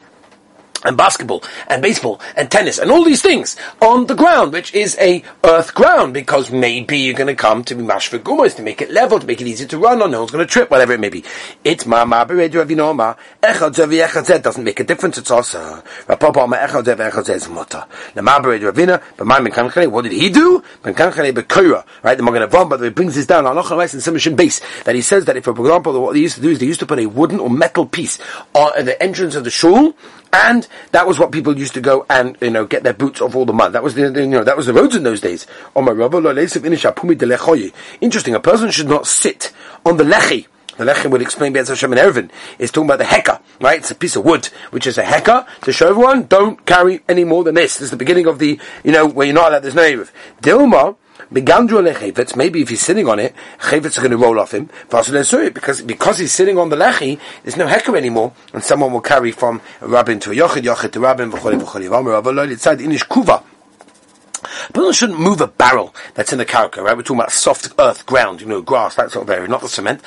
and 0.85 0.97
basketball 0.97 1.43
and 1.69 1.83
baseball 1.83 2.21
and 2.37 2.51
tennis 2.51 2.79
and 2.79 2.91
all 2.91 3.05
these 3.05 3.23
things 3.23 3.57
on 3.81 4.07
the 4.07 4.15
ground, 4.15 4.53
which 4.53 4.75
is 4.75 4.97
a 5.01 5.23
earth 5.45 5.75
ground, 5.75 6.15
because 6.15 6.51
maybe 6.51 6.99
you're 6.99 7.15
going 7.15 7.27
to 7.27 7.35
come 7.35 7.65
to 7.65 7.75
be 7.75 7.83
mashva 7.83 8.19
gumos 8.19 8.57
to 8.57 8.63
make 8.63 8.81
it 8.81 8.91
level, 8.91 9.19
to 9.19 9.27
make 9.27 9.41
it 9.41 9.47
easy 9.47 9.67
to 9.67 9.79
run 9.79 10.01
on, 10.03 10.11
no 10.11 10.21
one's 10.21 10.31
going 10.31 10.47
to 10.47 10.51
trip, 10.51 10.71
whatever 10.71 10.93
it 10.93 11.01
may 11.01 11.09
be. 11.09 11.25
It's 11.65 11.87
ma 11.87 12.05
ma 12.05 12.25
beredu 12.25 12.65
avinoma. 12.65 13.17
Echad 13.43 13.75
zevi 13.75 14.07
echad 14.07 14.25
zed 14.25 14.43
doesn't 14.43 14.65
make 14.65 14.81
a 14.81 14.85
difference, 14.85 15.19
it's 15.19 15.31
also. 15.31 15.83
Rav 16.07 16.21
Papa 16.21 16.47
ma 16.47 16.57
echad 16.57 16.85
zevi 16.85 17.11
echad 17.11 17.25
zed 17.25 17.37
is 17.37 17.49
mutter. 17.49 17.85
The 18.15 18.23
ma 18.23 18.39
beredu 18.39 18.73
avina, 18.73 19.03
but 19.17 19.27
my 19.27 19.41
menkanchane, 19.41 19.89
what 19.91 20.03
did 20.03 20.13
he 20.13 20.31
do? 20.31 20.63
Menkanchane 20.83 21.33
bekoira, 21.33 21.85
right? 22.03 22.17
The 22.17 22.23
Magen 22.23 22.49
Avraham, 22.49 22.69
but 22.69 22.81
he 22.81 22.91
brings 22.91 23.15
this 23.15 23.27
down, 23.27 23.47
Allah 23.47 23.63
Chalais 23.63 23.95
and 23.95 24.03
Simishin 24.03 24.37
base, 24.37 24.61
that 24.85 24.95
he 24.95 25.03
says 25.03 25.25
that 25.27 25.37
if, 25.37 25.45
for 25.45 25.53
example, 25.53 26.01
what 26.01 26.15
they 26.15 26.21
used 26.21 26.37
to 26.37 26.41
do 26.41 26.51
is 26.51 26.59
they 26.59 26.67
used 26.67 26.81
to 26.81 26.87
put 26.87 26.99
a 26.99 27.07
wooden 27.07 27.41
or 27.41 27.51
metal 27.51 27.87
piece 27.87 28.19
on 28.55 28.85
the 28.85 29.01
entrance 29.03 29.35
of 29.35 29.45
the 29.45 29.51
shul, 29.51 29.95
and 30.33 30.67
that 30.93 31.07
was 31.07 31.19
what 31.19 31.33
people 31.33 31.57
used 31.59 31.75
to 31.75 31.81
go 31.81 32.07
and 32.11 32.37
you 32.41 32.51
know 32.51 32.67
get 32.67 32.83
their 32.83 32.93
boots 32.93 33.21
off 33.21 33.35
all 33.35 33.45
the 33.45 33.53
mud. 33.53 33.73
That 33.73 33.83
was 33.83 33.95
the, 33.95 34.11
the 34.11 34.21
you 34.21 34.27
know 34.27 34.45
that 34.45 34.57
was 34.57 34.67
the 34.67 34.73
roads 34.73 34.95
in 34.95 35.03
those 35.03 35.21
days. 35.21 35.47
Interesting. 38.01 38.35
A 38.35 38.41
person 38.41 38.71
should 38.71 38.89
not 38.89 39.07
sit 39.07 39.53
on 39.85 39.97
the 39.97 40.05
lechi. 40.05 40.47
The 40.79 40.85
lechem 40.85 41.11
would 41.11 41.23
explain 41.23 41.53
Be'ez 41.53 41.69
Hashem 41.69 41.93
and 41.93 42.01
Eruvin. 42.01 42.31
It's 42.57 42.71
talking 42.71 42.89
about 42.89 43.01
the 43.01 43.05
heka, 43.05 43.43
right? 43.61 43.81
It's 43.81 43.91
a 43.91 43.97
piece 43.97 44.15
of 44.15 44.25
wood, 44.25 44.47
which 44.71 44.87
is 44.87 44.97
a 44.97 45.03
heka, 45.03 45.45
to 45.63 45.73
show 45.73 45.89
everyone, 45.89 46.27
don't 46.27 46.65
carry 46.65 47.01
any 47.09 47.25
more 47.25 47.43
than 47.43 47.57
this. 47.57 47.79
This 47.79 47.87
is 47.87 47.91
the 47.91 47.97
beginning 47.97 48.27
of 48.29 48.39
the, 48.39 48.61
you 48.85 48.93
know, 48.93 49.05
where 49.05 49.27
you're 49.27 49.35
not 49.35 49.49
allowed, 49.49 49.65
there's 49.65 49.75
no. 49.75 50.07
Dilma, 50.41 50.95
maybe 51.31 52.63
if 52.63 52.69
he's 52.69 52.81
sitting 52.81 53.09
on 53.09 53.19
it, 53.19 53.35
chayvetz 53.59 53.99
are 53.99 54.01
going 54.01 54.11
to 54.11 54.17
roll 54.17 54.39
off 54.39 54.53
him. 54.55 54.71
Because, 54.89 55.83
because 55.83 56.19
he's 56.19 56.33
sitting 56.33 56.59
on 56.59 56.69
the 56.69 56.77
lechi, 56.77 57.19
there's 57.43 57.57
no 57.57 57.67
hecker 57.67 57.97
anymore, 57.97 58.33
and 58.53 58.63
someone 58.63 58.93
will 58.93 59.01
carry 59.01 59.33
from 59.33 59.61
a 59.81 59.89
rabbin 59.89 60.21
to 60.21 60.33
a 60.33 60.35
yochid, 60.35 60.63
yochid 60.63 60.93
to 60.93 61.01
rabbin, 61.01 61.31
v'choli 61.31 61.61
v'choli 61.61 61.89
v'amar, 61.89 62.23
v'lo 62.23 62.47
litzad 62.47 62.79
inish 62.79 63.07
kuva. 63.07 63.43
Person 64.73 64.93
shouldn't 64.93 65.19
move 65.21 65.41
a 65.41 65.47
barrel 65.47 65.95
that's 66.15 66.33
in 66.33 66.39
the 66.39 66.45
karka, 66.45 66.83
right? 66.83 66.97
We're 66.97 67.03
talking 67.03 67.21
about 67.21 67.33
soft 67.33 67.73
earth, 67.79 68.05
ground, 68.05 68.41
you 68.41 68.47
know, 68.47 68.61
grass, 68.61 68.97
that 68.97 69.11
sort 69.11 69.25
of 69.25 69.31
area, 69.31 69.49
not 69.49 69.63
the 69.63 69.69
cement. 69.69 70.03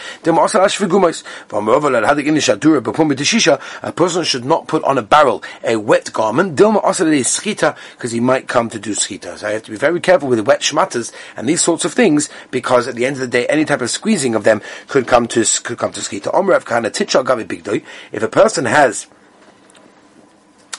A 3.83 3.91
person 3.91 4.23
should 4.23 4.45
not 4.45 4.67
put 4.67 4.83
on 4.83 4.97
a 4.97 5.01
barrel 5.01 5.43
a 5.63 5.77
wet 5.77 6.13
garment, 6.13 6.55
because 6.55 8.11
he 8.11 8.19
might 8.19 8.47
come 8.47 8.69
to 8.69 8.79
do 8.79 8.91
schita. 8.91 9.37
So 9.37 9.47
I 9.47 9.51
have 9.51 9.63
to 9.63 9.71
be 9.71 9.77
very 9.77 9.99
careful 9.99 10.29
with 10.29 10.39
wet 10.47 10.61
shmatas 10.61 11.11
and 11.35 11.49
these 11.49 11.61
sorts 11.61 11.83
of 11.83 11.93
things, 11.93 12.29
because 12.51 12.87
at 12.87 12.95
the 12.95 13.05
end 13.05 13.15
of 13.15 13.21
the 13.21 13.27
day, 13.27 13.47
any 13.47 13.65
type 13.65 13.81
of 13.81 13.89
squeezing 13.89 14.35
of 14.35 14.43
them 14.43 14.61
could 14.87 15.07
come 15.07 15.27
to, 15.29 15.43
could 15.63 15.79
come 15.79 15.91
to 15.91 16.01
schita. 16.01 17.83
If 18.11 18.23
a 18.23 18.27
person 18.27 18.65
has, 18.65 19.07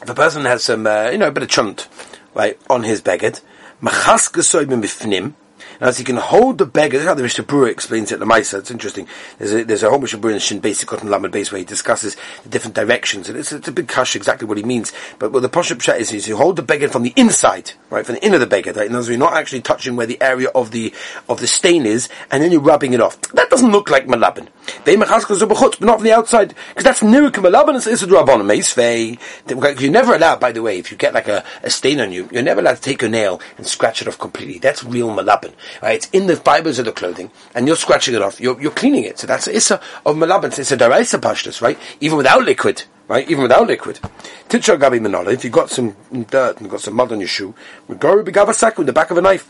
if 0.02 0.08
a 0.08 0.14
person 0.14 0.44
has 0.44 0.62
some, 0.62 0.86
uh, 0.86 1.10
you 1.10 1.18
know, 1.18 1.28
a 1.28 1.32
bit 1.32 1.42
of 1.42 1.48
chunt, 1.48 1.88
right, 2.34 2.58
on 2.70 2.84
his 2.84 3.02
beged. 3.02 3.40
Machas 3.82 4.28
mifnim. 4.76 5.34
As 5.82 5.98
he 5.98 6.04
can 6.04 6.14
hold 6.14 6.58
the 6.58 6.64
beggar, 6.64 6.92
this 6.92 7.00
is 7.00 7.08
how 7.08 7.14
the 7.14 7.24
Mishnah 7.24 7.42
Berurah 7.42 7.68
explains 7.68 8.12
it, 8.12 8.20
the 8.20 8.24
Maisa, 8.24 8.60
it's 8.60 8.70
interesting. 8.70 9.08
There's 9.38 9.52
a, 9.52 9.64
there's 9.64 9.82
a 9.82 9.90
whole 9.90 9.98
Mishnah 9.98 10.20
Berurah 10.20 10.34
in 10.34 10.38
Shin 10.38 10.60
Basic 10.60 10.86
Cotton 10.86 11.10
Lamed 11.10 11.32
base 11.32 11.50
where 11.50 11.58
he 11.58 11.64
discusses 11.64 12.16
the 12.44 12.48
different 12.50 12.76
directions, 12.76 13.28
and 13.28 13.36
it's, 13.36 13.50
it's 13.50 13.66
a 13.66 13.72
big 13.72 13.88
kash 13.88 14.14
exactly 14.14 14.46
what 14.46 14.58
he 14.58 14.62
means. 14.62 14.92
But 15.18 15.32
what 15.32 15.42
the 15.42 15.48
Poshup 15.48 15.78
Pshat 15.78 15.98
is, 15.98 16.12
is 16.12 16.28
you 16.28 16.36
hold 16.36 16.54
the 16.54 16.62
beggar 16.62 16.88
from 16.88 17.02
the 17.02 17.12
inside, 17.16 17.72
right, 17.90 18.06
from 18.06 18.14
the 18.14 18.24
inner 18.24 18.36
of 18.36 18.40
the 18.42 18.46
beggar, 18.46 18.72
right? 18.72 18.86
In 18.86 18.92
other 18.92 18.98
words, 18.98 19.08
you're 19.08 19.18
not 19.18 19.32
actually 19.32 19.60
touching 19.60 19.96
where 19.96 20.06
the 20.06 20.22
area 20.22 20.50
of 20.54 20.70
the, 20.70 20.94
of 21.28 21.40
the 21.40 21.48
stain 21.48 21.84
is, 21.84 22.08
and 22.30 22.44
then 22.44 22.52
you're 22.52 22.60
rubbing 22.60 22.92
it 22.92 23.00
off. 23.00 23.20
That 23.32 23.50
doesn't 23.50 23.72
look 23.72 23.90
like 23.90 24.06
Malabin. 24.06 24.46
They 24.84 24.94
but 24.94 25.08
not 25.08 25.96
from 25.96 26.04
the 26.04 26.12
outside, 26.12 26.54
because 26.68 26.84
that's 26.84 27.00
Nirik 27.00 27.32
Malabin, 27.32 27.74
it's 27.74 27.88
Issa 27.88 28.06
Rabbanim, 28.06 29.80
You're 29.80 29.90
never 29.90 30.14
allowed, 30.14 30.38
by 30.38 30.52
the 30.52 30.62
way, 30.62 30.78
if 30.78 30.92
you 30.92 30.96
get 30.96 31.12
like 31.12 31.26
a, 31.26 31.42
a 31.64 31.70
stain 31.70 31.98
on 31.98 32.12
you, 32.12 32.28
you're 32.30 32.44
never 32.44 32.60
allowed 32.60 32.76
to 32.76 32.82
take 32.82 33.02
a 33.02 33.08
nail 33.08 33.40
and 33.58 33.66
scratch 33.66 34.00
it 34.00 34.06
off 34.06 34.18
completely. 34.18 34.58
That's 34.58 34.84
real 34.84 35.08
Malabin. 35.08 35.54
Right? 35.80 35.96
It's 35.96 36.10
in 36.10 36.26
the 36.26 36.36
fibers 36.36 36.78
of 36.78 36.84
the 36.84 36.92
clothing, 36.92 37.30
and 37.54 37.66
you're 37.66 37.76
scratching 37.76 38.14
it 38.14 38.22
off. 38.22 38.40
You're, 38.40 38.60
you're 38.60 38.72
cleaning 38.72 39.04
it. 39.04 39.18
So 39.18 39.26
that's 39.26 39.48
issa 39.48 39.80
of 40.04 40.16
malabin. 40.16 40.58
It's 40.58 40.72
a 40.72 40.76
daraisa 40.76 41.20
pashtus, 41.20 41.60
right? 41.62 41.78
Even 42.00 42.18
without 42.18 42.42
liquid, 42.42 42.84
right? 43.08 43.28
Even 43.30 43.42
without 43.42 43.66
liquid. 43.66 44.00
Titcha 44.48 44.78
gabi 44.78 45.00
manala. 45.00 45.32
If 45.32 45.44
you've 45.44 45.52
got 45.52 45.70
some 45.70 45.96
dirt 46.30 46.60
and 46.60 46.68
got 46.68 46.80
some 46.80 46.94
mud 46.94 47.12
on 47.12 47.20
your 47.20 47.28
shoe, 47.28 47.54
go 47.98 48.22
begavasak 48.22 48.76
with 48.76 48.86
the 48.86 48.92
back 48.92 49.10
of 49.10 49.18
a 49.18 49.22
knife, 49.22 49.48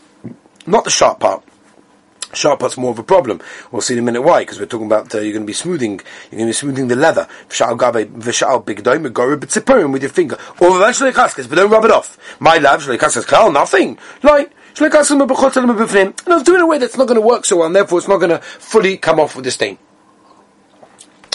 not 0.65 0.83
the 0.83 0.91
sharp 0.91 1.19
part. 1.19 1.43
Sharp 2.33 2.61
part's 2.61 2.77
more 2.77 2.91
of 2.91 2.97
a 2.97 3.03
problem. 3.03 3.41
We'll 3.71 3.81
see 3.81 3.93
in 3.93 3.99
a 3.99 4.01
minute 4.01 4.23
why, 4.23 4.41
because 4.41 4.59
we're 4.59 4.65
talking 4.65 4.87
about 4.87 5.13
uh, 5.13 5.19
you're 5.19 5.33
going 5.33 5.43
to 5.43 5.47
be 5.47 5.53
smoothing, 5.53 6.01
you're 6.31 6.39
going 6.39 6.47
to 6.47 6.49
be 6.49 6.53
smoothing 6.53 6.87
the 6.87 6.95
leather. 6.95 7.27
with 9.91 10.01
your 10.01 10.09
finger. 10.09 10.37
Or 10.59 10.75
eventually 10.75 11.11
but 11.11 11.55
don't 11.55 11.69
rub 11.69 11.85
it 11.85 11.91
off. 11.91 12.17
My 12.39 12.57
love, 12.57 12.87
nothing. 13.51 13.99
Like, 14.23 14.51
No, 16.27 16.43
do 16.43 16.53
it 16.53 16.57
in 16.57 16.61
a 16.61 16.67
way 16.67 16.77
that's 16.77 16.97
not 16.97 17.07
going 17.07 17.19
to 17.19 17.25
work 17.25 17.45
so 17.45 17.57
well, 17.57 17.67
and 17.67 17.75
therefore 17.75 17.99
it's 17.99 18.07
not 18.07 18.17
going 18.17 18.31
to 18.31 18.39
fully 18.39 18.97
come 18.97 19.19
off 19.19 19.35
with 19.35 19.45
the 19.45 19.51
stain. 19.51 19.77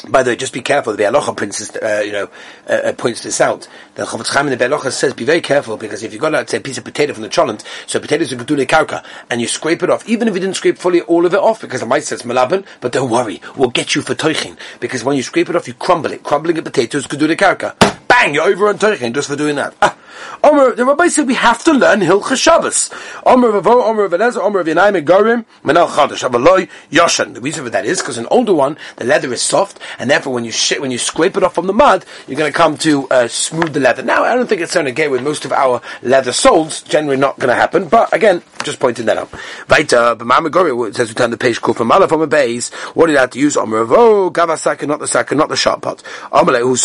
By 0.08 0.22
the 0.22 0.30
way, 0.30 0.36
just 0.36 0.52
be 0.52 0.62
careful. 0.62 0.92
The 0.92 0.98
Be'alocha 0.98 1.82
uh, 1.82 2.02
you 2.02 2.12
know, 2.12 2.30
uh, 2.68 2.72
uh, 2.72 2.92
points 2.92 3.22
this 3.22 3.40
out. 3.40 3.68
The 3.94 4.04
Chofetz 4.04 4.32
Chaim 4.32 4.46
in 4.46 4.56
the 4.56 4.56
Be'alocha 4.56 4.90
says, 4.92 5.12
be 5.12 5.24
very 5.24 5.40
careful 5.40 5.76
because 5.76 6.02
if 6.02 6.12
you've 6.12 6.22
got, 6.22 6.32
let's 6.32 6.50
say, 6.50 6.58
a 6.58 6.60
piece 6.60 6.78
of 6.78 6.84
potato 6.84 7.12
from 7.12 7.24
the 7.24 7.28
cholent, 7.28 7.64
so 7.86 7.98
potatoes 8.00 8.32
are 8.32 8.36
gedule 8.36 8.64
kauka, 8.66 9.04
and 9.28 9.40
you 9.40 9.48
scrape 9.48 9.82
it 9.82 9.90
off, 9.90 10.08
even 10.08 10.28
if 10.28 10.34
you 10.34 10.40
didn't 10.40 10.56
scrape 10.56 10.78
fully 10.78 11.00
all 11.02 11.26
of 11.26 11.34
it 11.34 11.40
off, 11.40 11.60
because 11.60 11.80
the 11.80 11.86
mice 11.86 12.08
says 12.08 12.22
malaban, 12.22 12.64
but 12.80 12.92
don't 12.92 13.10
worry, 13.10 13.42
we'll 13.56 13.70
get 13.70 13.94
you 13.94 14.02
for 14.02 14.14
toichin, 14.14 14.56
because 14.80 15.04
when 15.04 15.16
you 15.16 15.22
scrape 15.22 15.50
it 15.50 15.56
off, 15.56 15.66
you 15.66 15.74
crumble 15.74 16.12
it. 16.12 16.22
Crumbling 16.22 16.58
a 16.58 16.62
potato 16.62 16.98
is 16.98 17.06
gedule 17.06 17.36
kauka. 17.36 17.74
Bang! 18.06 18.34
You're 18.34 18.44
over 18.44 18.68
on 18.68 18.78
toichin 18.78 19.12
just 19.12 19.28
for 19.28 19.36
doing 19.36 19.56
that. 19.56 19.74
Ah. 19.82 19.96
Omer, 20.42 20.74
the 20.74 20.84
rabbi 20.84 21.08
said 21.08 21.26
we 21.26 21.34
have 21.34 21.62
to 21.64 21.72
learn 21.72 22.00
Hilcha 22.00 22.36
Shabbos. 22.36 22.90
Omer 23.26 23.50
Ravo, 23.50 23.82
Omer 23.82 24.08
Veneza, 24.08 24.38
Omer 24.38 24.64
Vinaim, 24.64 25.04
Gorim, 25.04 25.44
Menal 25.64 25.88
Chadash, 25.88 26.28
Avaloi, 26.28 26.68
Yoshan. 26.90 27.34
The 27.34 27.40
reason 27.40 27.64
for 27.64 27.70
that 27.70 27.84
is 27.84 28.00
because 28.00 28.18
an 28.18 28.26
older 28.30 28.54
one, 28.54 28.76
the 28.96 29.04
leather 29.04 29.32
is 29.32 29.42
soft, 29.42 29.78
and 29.98 30.10
therefore 30.10 30.32
when 30.32 30.44
you 30.44 30.52
sh- 30.52 30.78
when 30.78 30.90
you 30.90 30.98
scrape 30.98 31.36
it 31.36 31.42
off 31.42 31.54
from 31.54 31.66
the 31.66 31.72
mud, 31.72 32.04
you're 32.26 32.38
going 32.38 32.50
to 32.52 32.56
come 32.56 32.76
to 32.78 33.08
uh, 33.10 33.28
smooth 33.28 33.72
the 33.72 33.80
leather. 33.80 34.02
Now, 34.02 34.24
I 34.24 34.34
don't 34.34 34.48
think 34.48 34.60
it's 34.60 34.74
going 34.74 34.86
to 34.86 34.92
get 34.92 35.10
with 35.10 35.22
most 35.22 35.44
of 35.44 35.52
our 35.52 35.80
leather 36.02 36.32
soles. 36.32 36.82
Generally, 36.82 37.18
not 37.18 37.38
going 37.38 37.48
to 37.48 37.54
happen. 37.54 37.88
But 37.88 38.12
again, 38.12 38.42
just 38.62 38.80
pointing 38.80 39.06
that 39.06 39.16
out. 39.16 39.30
Vaita, 39.66 40.16
B'mama 40.16 40.50
Gori 40.50 40.92
says 40.92 41.08
we 41.08 41.14
turn 41.14 41.30
the 41.30 41.36
page 41.36 41.60
called 41.60 41.76
from 41.76 41.90
a 41.90 42.26
base. 42.26 42.70
What 42.94 43.06
did 43.06 43.16
I 43.16 43.22
have 43.22 43.30
to 43.30 43.38
use? 43.38 43.56
Omer 43.56 43.84
Ravo, 43.84 44.30
Gavasaka, 44.30 44.86
not 44.86 45.00
the 45.00 45.08
saka, 45.08 45.34
not 45.34 45.48
the 45.48 45.56
sharp 45.56 45.82
part. 45.82 46.02
Omer 46.32 46.52
Lehu 46.52 46.76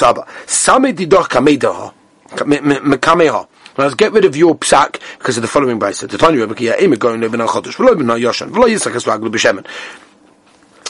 Sami 0.47 0.93
Didoch 0.93 1.29
Kamedaha. 1.29 1.93
Mekameha. 2.37 3.47
Let's 3.77 3.95
get 3.95 4.11
rid 4.11 4.25
of 4.25 4.35
your 4.35 4.55
psak 4.55 4.99
because 5.17 5.37
of 5.37 5.41
the 5.41 5.47
following 5.47 5.79
brisa. 5.79 6.07
The 6.07 6.17
Tanya 6.17 6.41
Rebbe 6.41 6.55
Kia 6.55 6.75
Ema 6.79 6.97
going 6.97 7.21
live 7.21 7.33
in 7.33 7.41
a 7.41 7.47
chodesh. 7.47 7.75
V'lo 7.75 7.97
ben 7.97 8.07
Yoshan. 8.07 8.51
V'lo 8.51 8.67
Yisak 8.67 8.95
es 8.95 9.05
raglu 9.05 9.29
b'shemen 9.29 9.65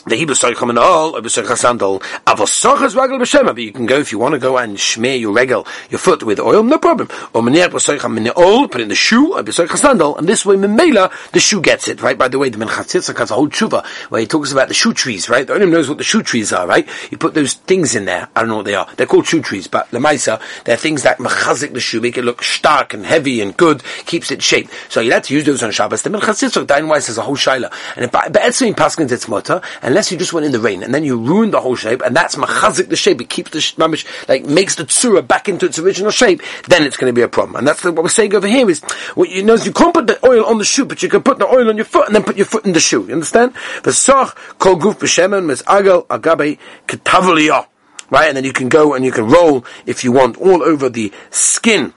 the 0.06 0.16
Hebrew 0.16 0.36
soy 0.36 0.54
coming 0.54 0.78
all 0.78 1.16
over 1.16 1.30
soy 1.30 1.44
sandal. 1.56 2.00
Avosochas 2.28 2.96
regal 2.96 3.20
b'shem. 3.20 3.46
But 3.46 3.58
you 3.58 3.72
can 3.72 3.86
go 3.86 4.00
if 4.00 4.12
you 4.12 4.20
want 4.20 4.34
to 4.34 4.40
go 4.40 4.58
and 4.58 4.80
smear 4.80 5.16
your 5.16 5.34
regal, 5.34 5.66
your 5.90 6.00
foot 6.00 6.24
with 6.24 6.40
oil, 6.40 6.64
no 6.64 6.78
problem. 6.78 7.08
Or 7.34 7.42
meniach 7.42 7.70
b'soy 7.70 8.38
oil, 8.38 8.68
put 8.68 8.82
in 8.82 8.90
the 8.90 8.96
shoe, 8.96 9.34
or 9.36 9.44
b'soy 9.44 9.70
sandal, 9.78 10.18
and 10.18 10.28
this 10.28 10.46
way 10.46 10.56
memela 10.56 11.12
the 11.32 11.40
shoe 11.40 11.62
gets 11.62 11.88
it. 11.88 12.02
Right. 12.02 12.18
By 12.18 12.28
the 12.28 12.40
way, 12.40 12.50
the 12.50 12.58
Minchas 12.58 12.94
has 12.94 13.32
a 13.32 13.34
whole 13.34 13.50
tshuva 13.50 13.86
where 14.10 14.22
he 14.22 14.28
talks 14.28 14.52
about 14.52 14.68
the 14.68 14.74
shoe 14.74 14.94
trees. 14.94 15.30
Right. 15.30 15.48
The 15.48 15.54
only 15.54 15.68
knows 15.68 15.90
what 15.90 15.98
the 15.98 16.04
shoe 16.04 16.24
trees 16.24 16.52
are. 16.52 16.68
Right. 16.68 16.88
You 17.12 17.18
put 17.18 17.34
those 17.34 17.54
things 17.54 17.96
in 17.96 18.06
there. 18.06 18.28
I 18.36 18.42
don't 18.42 18.50
know 18.50 18.58
what 18.58 18.66
they 18.66 18.76
are. 18.76 18.88
They're 18.98 19.08
called 19.08 19.28
shoe 19.28 19.42
trees, 19.42 19.68
but 19.68 19.90
the 19.92 20.00
Maisa, 20.00 20.42
they're 20.66 20.78
things 20.78 21.04
that 21.04 21.18
machazik 21.20 21.74
the 21.74 21.80
shoe, 21.80 22.02
make 22.02 22.18
it 22.18 22.24
look 22.24 22.44
stark 22.44 22.94
and 22.94 23.06
heavy 23.06 23.42
and 23.42 23.56
good, 23.56 23.84
keeps 24.06 24.32
it 24.32 24.42
shape. 24.42 24.70
So 24.90 25.00
you 25.00 25.12
have 25.12 25.24
to 25.24 25.34
use 25.34 25.46
those 25.46 25.64
on 25.64 25.72
Shabbos. 25.72 26.02
The 26.02 26.10
Minchas 26.10 26.44
Yitzchak, 26.44 26.66
Dayan 26.66 26.88
Weiss 26.88 27.08
has 27.08 27.18
a 27.18 27.22
whole 27.22 27.36
shaila, 27.36 27.72
and 27.96 28.12
Be'etzim 28.12 28.74
Paskins 28.74 29.12
it's 29.12 29.28
mutter, 29.28 29.62
unless 29.94 30.12
you 30.12 30.18
just 30.18 30.34
went 30.34 30.44
in 30.44 30.52
the 30.52 30.60
rain 30.60 30.82
and 30.82 30.92
then 30.92 31.04
you 31.04 31.16
ruin 31.16 31.52
the 31.52 31.62
whole 31.62 31.76
shape, 31.76 32.02
and 32.02 32.16
that's 32.16 32.34
machazik 32.34 32.90
the 32.90 32.96
shape. 32.96 33.22
It 33.22 33.30
keeps 33.30 33.52
the 33.52 33.60
mamish 33.60 34.08
like 34.28 34.44
makes 34.44 34.74
the 34.74 34.86
tsura 34.86 35.26
back 35.26 35.48
into 35.48 35.68
its 35.68 35.78
original 35.78 36.10
shape. 36.10 36.42
Then 36.68 36.82
it's 36.82 36.98
going 36.98 37.12
to 37.12 37.16
be 37.16 37.22
a 37.22 37.28
problem, 37.28 37.58
and 37.58 37.68
that's 37.68 37.84
the, 37.84 37.92
what 37.92 38.02
we're 38.02 38.10
saying 38.10 38.34
over 38.34 38.48
here 38.48 38.68
is 38.68 38.82
what 39.14 39.30
you 39.30 39.44
know 39.44 39.54
is 39.54 39.68
you 39.68 39.72
can't 39.72 39.94
put 39.94 40.08
the 40.08 40.18
oil 40.26 40.46
on 40.46 40.58
the 40.58 40.66
shoe, 40.66 40.86
but 40.86 41.04
you 41.04 41.10
can 41.10 41.22
put 41.22 41.38
the 41.38 41.46
oil 41.46 41.70
on 41.70 41.76
your 41.76 41.86
foot 41.86 42.08
and 42.08 42.16
then 42.16 42.24
put 42.24 42.38
your 42.38 42.48
foot 42.48 42.66
in 42.66 42.74
the 42.74 42.80
shoe. 42.80 43.06
You 43.06 43.14
understand? 43.14 43.54
The 43.84 43.94
soch 43.94 44.36
kol 44.58 44.78
guf 44.78 44.96
b'shemen 44.96 45.46
agal 45.66 46.08
agabe 46.08 46.58
ketavliyah. 46.88 47.68
Right, 48.10 48.28
and 48.28 48.38
then 48.38 48.46
you 48.46 48.54
can 48.54 48.70
go 48.70 48.96
and 48.96 49.06
you 49.06 49.12
can 49.12 49.28
roll 49.28 49.64
if 49.86 50.04
you 50.04 50.12
want 50.12 50.38
all 50.38 50.64
over 50.64 50.90
the 50.90 51.12
skin 51.30 51.94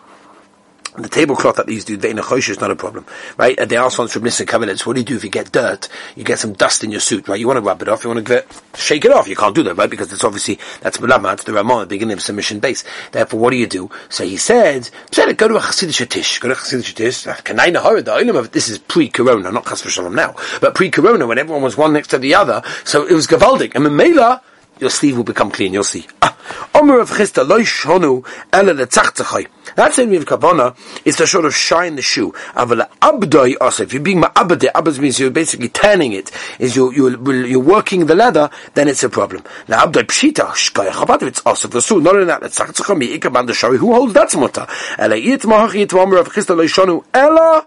the 1.02 1.08
tablecloth 1.08 1.56
that 1.56 1.66
these 1.66 1.84
do, 1.84 1.96
vein 1.96 2.18
is 2.18 2.60
not 2.60 2.70
a 2.70 2.76
problem, 2.76 3.06
right? 3.36 3.58
And 3.58 3.70
they 3.70 3.76
ask 3.76 3.96
from 3.96 4.08
submissive 4.08 4.46
covenants, 4.46 4.86
what 4.86 4.94
do 4.94 5.00
you 5.00 5.04
do 5.04 5.16
if 5.16 5.24
you 5.24 5.30
get 5.30 5.52
dirt? 5.52 5.88
You 6.14 6.24
get 6.24 6.38
some 6.38 6.52
dust 6.52 6.84
in 6.84 6.90
your 6.90 7.00
suit, 7.00 7.28
right? 7.28 7.38
You 7.38 7.46
want 7.46 7.58
to 7.58 7.62
rub 7.62 7.82
it 7.82 7.88
off, 7.88 8.04
you 8.04 8.10
want 8.10 8.24
to 8.26 8.34
get, 8.34 8.62
shake 8.74 9.04
it 9.04 9.12
off. 9.12 9.28
You 9.28 9.36
can't 9.36 9.54
do 9.54 9.62
that, 9.64 9.76
right? 9.76 9.90
Because 9.90 10.12
it's 10.12 10.24
obviously, 10.24 10.58
that's 10.80 10.98
Melamat, 10.98 11.44
the 11.44 11.52
Ramon, 11.52 11.80
the 11.80 11.86
beginning 11.86 12.14
of 12.14 12.22
submission 12.22 12.60
base. 12.60 12.84
Therefore, 13.12 13.40
what 13.40 13.50
do 13.50 13.56
you 13.56 13.66
do? 13.66 13.90
So 14.08 14.24
he 14.24 14.36
said, 14.36 14.90
go 15.14 15.48
to 15.48 15.56
a 15.56 15.60
Hasidic 15.60 16.08
Tish, 16.08 16.38
go 16.38 16.48
to 16.48 16.54
a 16.54 16.56
Hasidic 16.56 16.94
Tish, 16.94 17.26
ah, 17.26 18.42
this 18.52 18.68
is 18.68 18.78
pre-corona, 18.78 19.52
not 19.52 19.66
Chas 19.66 19.98
now, 19.98 20.34
but 20.60 20.74
pre-corona 20.74 21.26
when 21.26 21.38
everyone 21.38 21.62
was 21.62 21.76
one 21.76 21.92
next 21.92 22.08
to 22.08 22.18
the 22.18 22.34
other, 22.34 22.62
so 22.84 23.06
it 23.06 23.14
was 23.14 23.26
Gavaldik. 23.26 23.74
And 23.74 23.84
Mamela, 23.84 24.40
your 24.78 24.90
sleeve 24.90 25.16
will 25.16 25.24
become 25.24 25.50
clean, 25.50 25.72
you'll 25.72 25.84
see. 25.84 26.06
Ah, 26.22 26.36
Omer 26.74 27.00
of 27.00 27.10
Chista, 27.10 27.46
loy 27.46 27.62
shonu, 27.62 28.26
ele 28.52 28.74
letzachtzachai. 28.74 29.46
That 29.76 29.94
same 29.94 30.12
of 30.14 30.24
kavana 30.24 30.76
is 31.04 31.16
to 31.16 31.26
sort 31.26 31.44
of 31.44 31.54
shine 31.54 31.96
the 31.96 32.02
shoe. 32.02 32.32
Avala 32.54 32.88
abdoi 33.00 33.56
also. 33.60 33.82
If 33.82 33.92
you're 33.92 34.02
being 34.02 34.22
ma'abade, 34.22 34.70
abad 34.74 34.98
means 34.98 35.18
you're 35.18 35.30
basically 35.30 35.68
tanning 35.68 36.12
it. 36.12 36.30
Is 36.58 36.76
you 36.76 36.92
you 36.92 37.44
you're 37.44 37.60
working 37.60 38.06
the 38.06 38.14
leather, 38.14 38.48
then 38.74 38.88
it's 38.88 39.02
a 39.02 39.08
problem. 39.08 39.42
Now 39.68 39.84
abdoi 39.84 40.04
pshita 40.04 40.50
shkaya 40.52 40.90
chabad. 40.90 41.22
It's 41.22 41.42
also 41.44 41.68
for 41.68 41.80
su. 41.80 42.00
Not 42.00 42.14
only 42.14 42.26
that, 42.26 42.42
it's 42.42 42.58
tzachtzachai 42.58 42.96
mi 42.96 43.18
ikaban 43.18 43.46
the 43.46 43.54
shari. 43.54 43.78
Who 43.78 43.92
holds 43.92 44.14
that 44.14 44.34
mutter? 44.36 44.66
Ele 44.98 45.12
it 45.12 45.42
mahachi 45.42 45.82
it 45.82 45.94
Omer 45.94 46.18
of 46.18 46.28
Chista 46.28 46.56
loy 46.56 46.66
shonu, 46.66 47.04
ela 47.12 47.66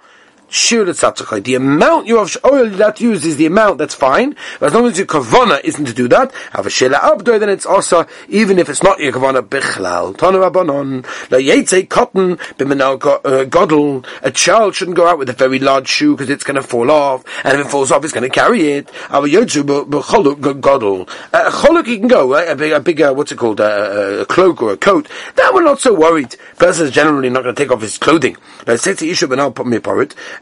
the 0.49 1.55
amount 1.55 2.07
you 2.07 2.17
have 2.17 2.37
oil 2.45 2.69
that 2.69 2.99
use 2.99 3.25
is 3.25 3.37
the 3.37 3.45
amount 3.45 3.77
that's 3.77 3.95
fine. 3.95 4.35
But 4.59 4.67
as 4.67 4.73
long 4.73 4.87
as 4.87 4.97
your 4.97 5.07
kavana 5.07 5.61
isn't 5.63 5.85
to 5.85 5.93
do 5.93 6.07
that, 6.09 6.31
have 6.51 6.65
a 6.65 6.69
shela 6.69 6.99
abdo, 6.99 7.39
then 7.39 7.49
it's 7.49 7.65
also 7.65 8.05
even 8.27 8.59
if 8.59 8.69
it's 8.69 8.83
not 8.83 8.99
your 8.99 9.11
kavana 9.11 9.41
bichlal. 9.41 10.15
Tanu 10.15 10.49
abanon 10.49 11.03
la 11.31 11.37
yetze 11.37 11.87
cotton 11.89 12.37
bimenal 12.57 12.95
uh, 12.95 13.45
godel. 13.45 14.05
A 14.23 14.31
child 14.31 14.75
shouldn't 14.75 14.97
go 14.97 15.07
out 15.07 15.19
with 15.19 15.29
a 15.29 15.33
very 15.33 15.59
large 15.59 15.87
shoe 15.87 16.15
because 16.15 16.29
it's 16.29 16.43
going 16.43 16.55
to 16.55 16.63
fall 16.63 16.89
off, 16.89 17.23
and 17.43 17.59
if 17.59 17.67
it 17.67 17.69
falls 17.69 17.91
off, 17.91 18.03
it's 18.03 18.13
going 18.13 18.23
to 18.23 18.29
carry 18.29 18.71
it. 18.71 18.89
Ava 19.09 19.27
yotzu 19.27 19.63
godel. 19.63 21.09
A 21.33 21.49
choluk 21.51 21.87
you 21.87 21.97
can 21.97 22.07
go 22.07 22.29
right? 22.31 22.71
a 22.71 22.79
big, 22.79 23.01
a 23.01 23.13
what's 23.13 23.31
it 23.31 23.37
called, 23.37 23.59
a, 23.59 24.21
a, 24.21 24.25
cloak 24.25 24.61
or 24.61 24.73
a 24.73 24.77
coat. 24.77 25.07
That 25.35 25.53
we're 25.53 25.63
not 25.63 25.79
so 25.79 25.93
worried. 25.93 26.35
Person 26.57 26.87
is 26.87 26.91
generally 26.91 27.29
not 27.29 27.43
going 27.43 27.55
to 27.55 27.61
take 27.61 27.71
off 27.71 27.81
his 27.81 27.97
clothing. 27.97 28.37
Let's 28.67 28.83
say 28.83 28.93
to 28.93 29.07
Isha 29.07 29.27
benal 29.27 29.53
put 29.53 29.67
me 29.67 29.79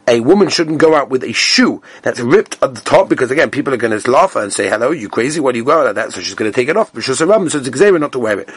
a 0.07 0.19
woman 0.21 0.49
shouldn't 0.49 0.77
go 0.77 0.95
out 0.95 1.10
with 1.10 1.23
a 1.23 1.33
shoe 1.33 1.81
that's 2.01 2.19
ripped 2.19 2.57
at 2.62 2.75
the 2.75 2.81
top 2.81 3.10
because 3.10 3.31
again, 3.31 3.49
people 3.49 3.73
are 3.73 3.77
going 3.77 3.99
to 3.99 4.12
laugh 4.12 4.36
and 4.36 4.51
say, 4.51 4.69
"Hello, 4.69 4.91
you 4.91 5.10
crazy? 5.10 5.39
What 5.39 5.53
do 5.53 5.60
you 5.60 5.65
go 5.65 5.79
out 5.79 5.86
like 5.86 5.95
that?" 5.95 6.13
So 6.13 6.21
she's 6.21 6.36
going 6.36 6.51
to 6.51 6.55
take 6.55 6.69
it 6.69 6.77
off. 6.77 6.93
But 6.93 7.03
she's 7.03 7.21
a 7.21 7.25
so 7.25 7.60
it's 7.60 7.67
a 7.67 7.91
not 7.99 8.12
to 8.12 8.19
wear 8.19 8.39
it 8.39 8.49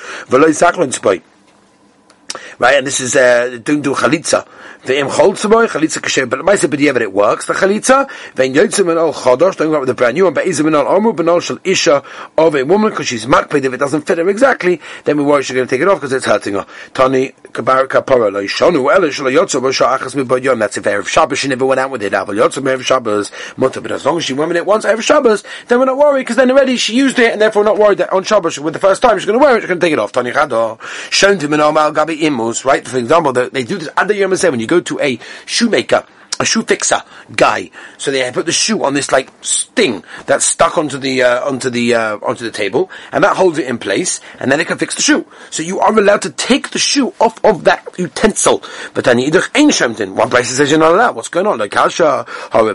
right? 2.59 2.79
And 2.79 2.87
this 2.87 3.01
is 3.01 3.17
uh, 3.17 3.59
don't 3.63 3.83
do 3.83 3.95
chalitza. 3.95 4.47
The 4.85 4.99
im 4.99 5.09
choltzaboy 5.09 5.69
chalitza 5.69 6.01
kasher, 6.01 6.29
but 6.29 6.59
said 6.59 6.71
b'diavad 6.71 7.03
it 7.03 7.13
works. 7.13 7.47
The 7.47 7.53
chalitza 7.53 8.09
then 8.35 8.55
yotzim 8.55 8.89
and 8.89 8.99
al 8.99 9.13
chodosh 9.13 9.57
don't 9.57 9.69
go 9.69 9.75
out 9.75 9.81
with 9.81 9.89
the 9.89 9.95
brand 9.95 10.15
new 10.15 10.25
one, 10.25 10.35
but 10.35 10.47
izim 10.47 10.67
and 10.67 10.77
al 10.77 10.87
omu 10.87 11.15
benol 11.15 11.43
shel 11.43 11.59
isha 11.65 12.03
of 12.39 12.55
a 12.55 12.65
woman 12.65 12.91
because 12.91 13.07
she's 13.09 13.27
makpid. 13.27 13.65
If 13.65 13.75
it 13.75 13.77
doesn't 13.77 14.07
fit 14.07 14.19
her 14.19 14.29
exactly, 14.29 14.81
then 15.05 15.19
we 15.19 15.25
worry 15.25 15.43
she's 15.43 15.55
going 15.55 15.67
to 15.67 15.71
take 15.71 15.83
it 15.83 15.89
off 15.89 15.99
because 15.99 16.13
it's 16.13 16.25
hurting 16.25 16.55
her. 16.55 16.67
Tani 16.95 17.33
kabar 17.53 17.87
kapara 17.87 18.33
lo 18.33 18.43
shonu 18.45 18.95
ela 18.95 19.11
shel 19.13 19.27
yotzim 19.27 19.61
b'sha 19.61 19.99
achas 19.99 20.15
mi 20.15 20.25
mibayom. 20.25 20.59
That's 20.59 20.79
if 20.79 20.85
erev 20.85 21.07
Shabbos 21.07 21.39
she 21.39 21.49
never 21.49 21.67
went 21.67 21.81
out 21.81 21.91
with 21.91 22.03
it. 22.03 22.13
Aval 22.13 22.37
yotzim 22.37 22.63
erev 22.63 22.83
Shabbos 22.83 23.31
mutter, 23.59 23.83
but 23.83 23.93
as 23.93 24.07
long 24.07 24.17
as 24.17 24.25
she 24.25 24.33
went 24.33 24.53
it 24.53 24.65
once 24.65 24.87
erev 24.87 25.03
Shabbos, 25.03 25.45
then 25.69 25.79
we're 25.79 25.85
not 25.85 25.99
worried 25.99 26.23
because 26.23 26.37
then 26.37 26.51
already 26.51 26.77
she 26.77 26.95
used 26.95 27.19
it 27.19 27.33
and 27.33 27.41
therefore 27.41 27.65
not 27.65 27.77
worried 27.79 27.99
that 27.99 28.13
on 28.13 28.25
Shabbos 28.25 28.59
with 28.59 28.73
the 28.73 28.81
first 28.81 29.03
time 29.03 29.19
she's 29.19 29.27
going 29.27 29.39
to 29.39 29.45
wear 29.45 29.57
it, 29.57 29.61
she's 29.61 29.69
going 29.69 29.81
to 29.81 29.87
take 29.87 29.93
it 29.93 29.99
off. 29.99 30.13
Tani 30.13 30.31
chado 30.31 30.81
shon 31.11 31.39
to 31.39 31.49
min 31.49 31.61
al 31.61 31.73
gabi 31.73 32.20
imu 32.21 32.65
right? 32.65 32.87
For 32.87 32.99
example, 32.99 33.33
they 33.33 33.65
do 33.65 33.79
this 33.79 33.89
under 33.97 34.15
Yom 34.15 34.31
when 34.31 34.61
you 34.61 34.67
go 34.67 34.81
to 34.81 35.01
a 35.01 35.19
shoemaker, 35.47 36.05
a 36.41 36.45
shoe 36.45 36.63
fixer 36.63 37.03
guy. 37.37 37.71
So 37.99 38.11
they 38.11 38.31
put 38.33 38.47
the 38.47 38.53
shoe 38.53 38.83
on 38.83 38.95
this 38.95 39.13
like 39.13 39.31
sting 39.43 40.03
that's 40.27 40.47
stuck 40.47 40.79
onto 40.79 40.99
the 40.99 41.23
uh, 41.23 41.47
onto 41.47 41.71
the 41.71 41.95
uh, 41.95 42.19
onto 42.23 42.45
the 42.45 42.51
table, 42.51 42.91
and 43.13 43.23
that 43.23 43.37
holds 43.37 43.59
it 43.59 43.67
in 43.67 43.79
place, 43.79 44.21
and 44.39 44.51
then 44.51 44.59
they 44.59 44.65
can 44.65 44.79
fix 44.79 44.95
the 44.95 45.03
shoe. 45.03 45.27
So 45.51 45.63
you 45.63 45.79
are 45.81 45.97
allowed 45.97 46.23
to 46.23 46.31
take 46.31 46.71
the 46.71 46.79
shoe 46.79 47.15
off 47.21 47.39
of 47.45 47.65
that 47.65 47.87
utensil. 47.99 48.65
But 48.95 49.05
then. 49.05 49.21
One 49.21 50.31
place 50.31 50.49
says 50.49 50.71
you're 50.71 50.81
not 50.81 50.93
allowed. 50.93 51.17
What's 51.17 51.29
going 51.29 51.47
on? 51.47 51.59
Like 51.59 51.73
kasha, 51.73 52.27
like 52.53 52.75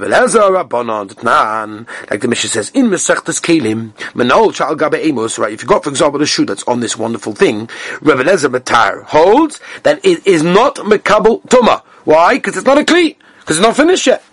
the 2.22 2.28
mission 2.30 2.50
says 2.50 2.70
in 2.70 2.86
mesechtes 2.88 3.42
kelim, 3.42 3.94
menol 4.14 4.54
Chal 4.54 4.76
gabe 4.76 4.96
amos. 4.96 5.40
Right? 5.40 5.54
If 5.54 5.64
you 5.64 5.68
got, 5.68 5.84
for 5.84 5.90
example, 5.90 6.22
a 6.22 6.26
shoe 6.26 6.46
that's 6.46 6.64
on 6.64 6.82
this 6.82 6.96
wonderful 6.98 7.34
thing, 7.34 7.68
Rebelezer 8.02 8.50
matar 8.50 9.04
holds 9.04 9.60
that 9.84 10.06
it 10.06 10.26
is 10.28 10.44
not 10.44 10.76
mekabel 10.78 11.42
tuma. 11.48 11.82
Why? 12.06 12.36
Because 12.36 12.56
it's 12.56 12.66
not 12.66 12.78
a 12.78 12.84
kli 12.84 13.16
because 13.40 13.58
it's 13.58 13.66
not 13.66 13.76
finished 13.76 14.08
yet. 14.08 14.24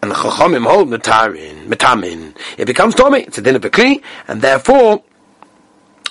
And 0.00 0.10
the 0.10 0.14
Chachamim 0.14 0.66
hold 0.66 0.88
metarin, 0.88 1.66
metamin. 1.68 2.36
It 2.58 2.66
becomes 2.66 2.94
Tommy. 2.94 3.22
It's 3.22 3.38
a 3.38 3.42
din 3.42 3.56
of 3.56 3.64
a 3.64 4.00
and 4.28 4.40
therefore 4.42 5.02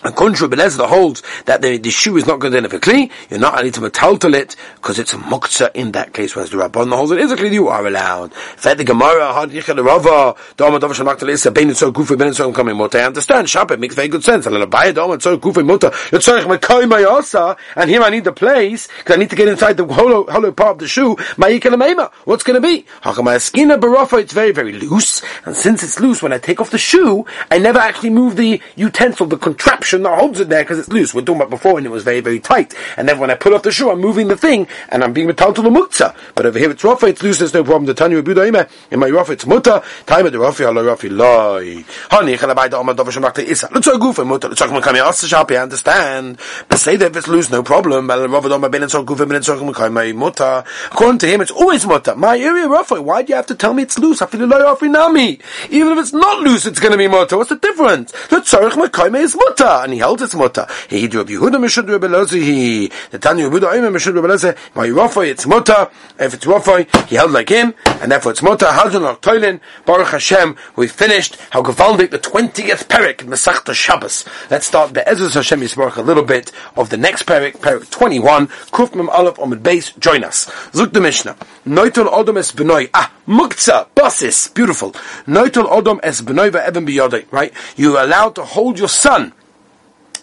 A 0.03 0.11
contrary, 0.11 0.51
Belezda 0.51 0.87
holds 0.87 1.21
that 1.45 1.61
the, 1.61 1.77
the 1.77 1.91
shoe 1.91 2.17
is 2.17 2.25
not 2.25 2.39
good 2.39 2.55
enough 2.55 2.71
for 2.71 2.79
kli. 2.79 3.11
You're 3.29 3.39
not 3.39 3.59
allowed 3.59 3.75
to 3.75 3.81
metaltal 3.81 4.33
it 4.33 4.55
because 4.75 4.97
it's 4.97 5.13
a 5.13 5.17
muktzah 5.17 5.69
in 5.75 5.91
that 5.91 6.11
case. 6.11 6.35
Whereas 6.35 6.49
the 6.49 6.57
Rabban 6.57 6.91
holds 6.95 7.11
it 7.11 7.19
is 7.19 7.31
a 7.31 7.35
kli. 7.35 7.53
You 7.53 7.67
are 7.67 7.85
allowed. 7.85 8.33
Fed 8.33 8.79
the 8.79 8.83
Gemara 8.83 9.31
had 9.31 9.51
yichel 9.51 9.85
rava. 9.85 10.35
Dama 10.57 10.79
dama 10.79 10.95
shamakta 10.95 11.19
leisa 11.19 11.53
bein 11.53 11.75
so 11.75 11.91
gufa 11.91 12.17
bein 12.17 12.33
so 12.33 12.51
coming 12.51 12.75
muta. 12.75 12.99
I 12.99 13.05
understand. 13.05 13.47
Shabbat 13.47 13.77
makes 13.77 13.93
very 13.93 14.07
good 14.07 14.23
sense. 14.23 14.47
Alala 14.47 14.67
baya 14.67 14.91
dama 14.91 15.21
so 15.21 15.37
gufa 15.37 15.63
muta. 15.63 15.91
Letzorich 15.91 16.45
mekai 16.45 16.89
mayasa. 16.89 17.55
And 17.75 17.87
here 17.87 18.01
I 18.01 18.09
need 18.09 18.23
the 18.23 18.33
place 18.33 18.87
because 18.97 19.17
I 19.17 19.19
need 19.19 19.29
to 19.29 19.35
get 19.35 19.49
inside 19.49 19.77
the 19.77 19.85
hollow 19.85 20.25
hollow 20.31 20.51
part 20.51 20.71
of 20.71 20.79
the 20.79 20.87
shoe. 20.87 21.15
Mayikel 21.35 21.79
meima. 21.79 22.11
What's 22.25 22.41
going 22.41 22.59
to 22.59 22.67
be? 22.67 22.87
Hakamayaskina 23.03 23.79
barafa. 23.79 24.19
It's 24.19 24.33
very 24.33 24.51
very 24.51 24.73
loose. 24.73 25.21
And 25.45 25.55
since 25.55 25.83
it's 25.83 25.99
loose, 25.99 26.23
when 26.23 26.33
I 26.33 26.39
take 26.39 26.59
off 26.59 26.71
the 26.71 26.79
shoe, 26.79 27.23
I 27.51 27.59
never 27.59 27.77
actually 27.77 28.09
move 28.09 28.35
the 28.35 28.59
utensil, 28.75 29.27
the 29.27 29.37
contraption 29.37 29.90
contraption 29.91 30.03
that 30.03 30.19
holds 30.19 30.39
it 30.39 30.49
there 30.49 30.63
because 30.63 30.79
it's 30.79 30.89
loose. 30.89 31.13
We're 31.13 31.21
talking 31.21 31.41
about 31.41 31.49
before 31.49 31.77
and 31.77 31.85
it 31.85 31.89
was 31.89 32.03
very, 32.03 32.21
very 32.21 32.39
tight. 32.39 32.73
And 32.97 33.07
then 33.07 33.19
when 33.19 33.29
I 33.29 33.35
pull 33.35 33.53
off 33.53 33.63
the 33.63 33.71
shoe, 33.71 33.91
I'm 33.91 33.99
moving 33.99 34.27
the 34.27 34.37
thing 34.37 34.67
and 34.89 35.03
I'm 35.03 35.13
being 35.13 35.27
metal 35.27 35.53
to 35.53 35.61
the 35.61 35.69
muktzah. 35.69 36.15
But 36.35 36.45
over 36.45 36.57
here 36.57 36.71
it's 36.71 36.83
rafa, 36.83 37.07
it's 37.07 37.23
loose, 37.23 37.39
there's 37.39 37.53
no 37.53 37.63
problem. 37.63 37.85
The 37.85 37.93
Tanya 37.93 38.21
Rebuda 38.21 38.69
in 38.91 38.99
my 38.99 39.09
rafa 39.09 39.33
it's 39.33 39.45
muta, 39.45 39.83
time 40.05 40.25
of 40.25 40.31
the 40.31 40.39
rafa, 40.39 40.63
hello 40.63 40.83
rafi, 40.83 41.09
loy. 41.11 41.83
Honey, 42.09 42.35
chalabai 42.35 42.69
da 42.69 42.81
omad 42.81 42.95
dover 42.95 43.11
shemakta 43.11 43.43
isa. 43.43 43.69
Let's 43.71 43.87
go 43.87 43.97
goof 43.97 44.19
and 44.19 44.29
muta, 44.29 44.47
let's 44.47 44.61
about 44.61 44.83
coming 44.83 45.01
out 45.01 45.15
shop, 45.15 45.51
I 45.51 45.57
understand. 45.57 46.39
But 46.67 46.79
say 46.79 46.95
that 46.97 47.11
if 47.11 47.17
it's 47.17 47.27
loose, 47.27 47.49
no 47.49 47.63
problem. 47.63 48.09
Rafa 48.09 48.49
doma 48.49 48.71
ben 48.71 48.83
and 48.83 48.91
so 48.91 49.03
goof 49.03 49.19
and 49.19 49.45
so 49.45 49.71
coming 49.73 50.17
muta. 50.17 50.63
According 50.87 51.19
to 51.19 51.27
him, 51.27 51.41
it's 51.41 51.51
always 51.51 51.85
muta. 51.85 52.15
My 52.15 52.37
area 52.37 52.67
rafa, 52.67 53.01
why 53.01 53.23
do 53.23 53.31
you 53.31 53.35
have 53.35 53.47
to 53.47 53.55
tell 53.55 53.73
me 53.73 53.83
it's 53.83 53.99
loose? 53.99 54.21
I 54.21 54.27
feel 54.27 54.45
loy 54.45 54.59
rafi 54.59 54.89
nami. 54.89 55.39
Even 55.69 55.93
if 55.93 55.99
it's 55.99 56.13
not 56.13 56.39
loose, 56.39 56.65
it's 56.65 56.79
going 56.79 56.91
to 56.91 56.97
be 56.97 57.07
muta. 57.07 57.37
What's 57.37 57.49
the 57.49 57.57
difference? 57.57 58.13
Let's 58.31 58.51
tzarech 58.53 58.71
mekayme 58.71 59.19
is 59.19 59.35
and 59.83 59.93
he 59.93 59.99
held 59.99 60.21
its 60.21 60.35
mutter. 60.35 60.65
He 60.89 61.01
did 61.01 61.15
Rabbi 61.15 61.31
Yehuda 61.33 61.55
Mishud 61.55 61.89
Rabbi 61.89 62.07
Lozi. 62.07 62.91
The 63.11 63.19
Tanya 63.19 63.49
Yehuda 63.49 63.71
Oime 63.73 63.91
Mishud 63.91 64.15
Rabbi 64.15 64.27
Lozi. 64.27 64.57
My 64.75 64.87
Rafai, 64.87 65.29
it's 65.29 65.45
mutter. 65.45 65.89
If 66.19 66.33
it's 66.33 66.45
Rafai, 66.45 67.07
he 67.07 67.15
held 67.15 67.31
like 67.31 67.49
him, 67.49 67.73
and 68.01 68.11
therefore 68.11 68.31
it's 68.31 68.41
mutter. 68.41 68.65
Al 68.65 68.89
Toilin. 69.17 69.59
Baruch 69.85 70.07
Hashem. 70.07 70.55
We 70.75 70.87
finished. 70.87 71.37
How 71.51 71.61
Gavaldik, 71.61 72.11
the 72.11 72.17
twentieth 72.17 72.87
parak 72.87 73.17
Masachta 73.17 73.73
Shabbos. 73.73 74.25
Let's 74.49 74.67
start 74.67 74.93
the 74.93 75.07
Ezra 75.07 75.29
Hashem 75.29 75.61
Yisbarach 75.61 75.97
a 75.97 76.01
little 76.01 76.23
bit 76.23 76.51
of 76.75 76.89
the 76.89 76.97
next 76.97 77.23
parak, 77.23 77.57
parak 77.57 77.89
twenty-one. 77.89 78.47
Kuf 78.47 78.95
Mem 78.95 79.09
Aleph 79.09 79.35
Omid 79.35 79.63
Base. 79.63 79.91
Join 79.93 80.23
us. 80.23 80.45
Zuk 80.71 80.93
the 80.93 81.01
Mishnah. 81.01 81.35
Noitul 81.65 82.11
Odom 82.11 82.37
Es 82.37 82.51
Benoy. 82.51 82.89
Ah, 82.93 83.11
Muktzah. 83.27 83.87
Basis. 83.95 84.47
Beautiful. 84.49 84.91
Noitul 85.27 85.69
Odom 85.69 85.99
Es 86.03 86.21
Benoy 86.21 86.49
Ve'eben 86.49 86.85
Biyodei. 86.87 87.25
Right? 87.31 87.53
You're 87.75 88.01
allowed 88.01 88.35
to 88.35 88.43
hold 88.43 88.79
your 88.79 88.87
son 88.87 89.33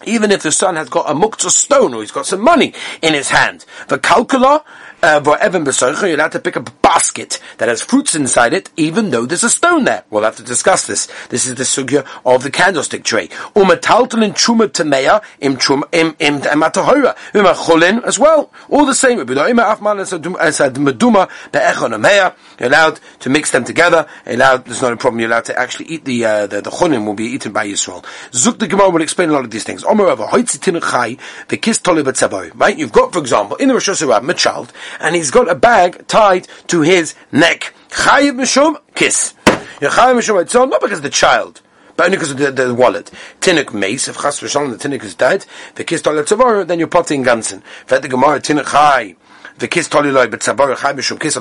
even 0.05 0.31
if 0.31 0.43
the 0.43 0.51
son 0.51 0.75
has 0.75 0.89
got 0.89 1.09
a 1.09 1.13
muktzah 1.13 1.49
stone 1.49 1.93
or 1.93 2.01
he's 2.01 2.11
got 2.11 2.25
some 2.25 2.41
money 2.41 2.73
in 3.01 3.13
his 3.13 3.29
hand. 3.29 3.65
The 3.87 3.97
calcula, 3.97 4.63
uh, 5.01 5.21
you're 5.23 6.15
allowed 6.15 6.31
to 6.31 6.39
pick 6.39 6.57
up 6.57 6.67
a 6.67 6.71
basket 6.81 7.39
that 7.57 7.69
has 7.69 7.81
fruits 7.81 8.15
inside 8.15 8.53
it, 8.53 8.69
even 8.75 9.11
though 9.11 9.25
there's 9.25 9.43
a 9.43 9.49
stone 9.49 9.85
there. 9.85 10.03
We'll 10.09 10.23
have 10.23 10.35
to 10.37 10.43
discuss 10.43 10.87
this. 10.87 11.07
This 11.29 11.45
is 11.45 11.55
the 11.55 11.63
sugya 11.63 12.05
of 12.25 12.43
the 12.43 12.51
candlestick 12.51 13.03
tray. 13.03 13.27
Umataltalin 13.55 14.33
truma 14.33 14.67
tameya 14.67 15.23
im 15.39 15.57
truma 15.57 15.83
im 15.93 16.15
im 16.19 16.39
matahora 16.39 17.15
umacholin 17.33 18.03
as 18.03 18.19
well. 18.19 18.51
All 18.69 18.85
the 18.85 18.95
same. 18.95 19.19
You're 22.59 22.67
allowed 22.67 22.99
to 23.19 23.29
mix 23.29 23.51
them 23.51 23.63
together. 23.63 24.07
Allowed. 24.25 24.65
There's 24.65 24.81
not 24.81 24.93
a 24.93 24.97
problem. 24.97 25.19
You're 25.19 25.29
allowed 25.29 25.45
to 25.45 25.59
actually 25.59 25.85
eat 25.85 26.05
the 26.05 26.25
uh, 26.25 26.47
the, 26.47 26.61
the 26.61 27.03
will 27.05 27.13
be 27.13 27.25
eaten 27.25 27.51
by 27.51 27.67
Yisrael. 27.67 28.03
Zuk 28.31 28.59
the 28.59 28.67
Gemara 28.67 28.89
will 28.89 29.01
explain 29.01 29.29
a 29.29 29.33
lot 29.33 29.45
of 29.45 29.51
these 29.51 29.63
things. 29.63 29.83
Right? 29.83 32.77
You've 32.77 32.91
got, 32.91 33.13
for 33.13 33.19
example, 33.19 33.57
in 33.57 33.67
the 33.67 33.73
Rosh 33.73 33.89
Hashanah, 33.89 34.29
a 34.29 34.33
child 34.33 34.73
and 34.99 35.15
he's 35.15 35.31
got 35.31 35.49
a 35.49 35.55
bag 35.55 36.07
tied 36.07 36.47
to 36.67 36.81
his 36.81 37.15
neck. 37.31 37.73
Chayiv 37.89 38.35
mishum 38.35 38.77
kiss. 38.95 39.33
You 39.81 39.89
Chayiv 39.89 40.19
mishum 40.19 40.41
it's 40.41 40.53
not 40.53 40.81
because 40.81 40.99
of 40.99 41.03
the 41.03 41.09
child. 41.09 41.61
But 41.95 42.05
only 42.05 42.17
because 42.17 42.31
of 42.31 42.37
the, 42.37 42.51
the 42.51 42.73
wallet. 42.73 43.11
Tinuk 43.41 43.73
mace, 43.73 44.07
if 44.07 44.15
chas 44.21 44.39
v'shalom 44.39 44.71
the 44.71 44.77
tinuk 44.77 45.03
is 45.03 45.15
dead, 45.15 45.45
the 45.75 45.83
kiss 45.83 46.01
tzavor, 46.01 46.65
then 46.65 46.79
you're 46.79 46.87
potting 46.87 47.23
gansen. 47.23 47.61
Fet 47.85 48.01
the 48.01 48.07
Gemara, 48.07 48.39
tinuk 48.39 48.71
chai, 48.71 49.17
the 49.59 49.67
kiss 49.67 49.87
mishum 49.89 51.19
kiss. 51.19 51.35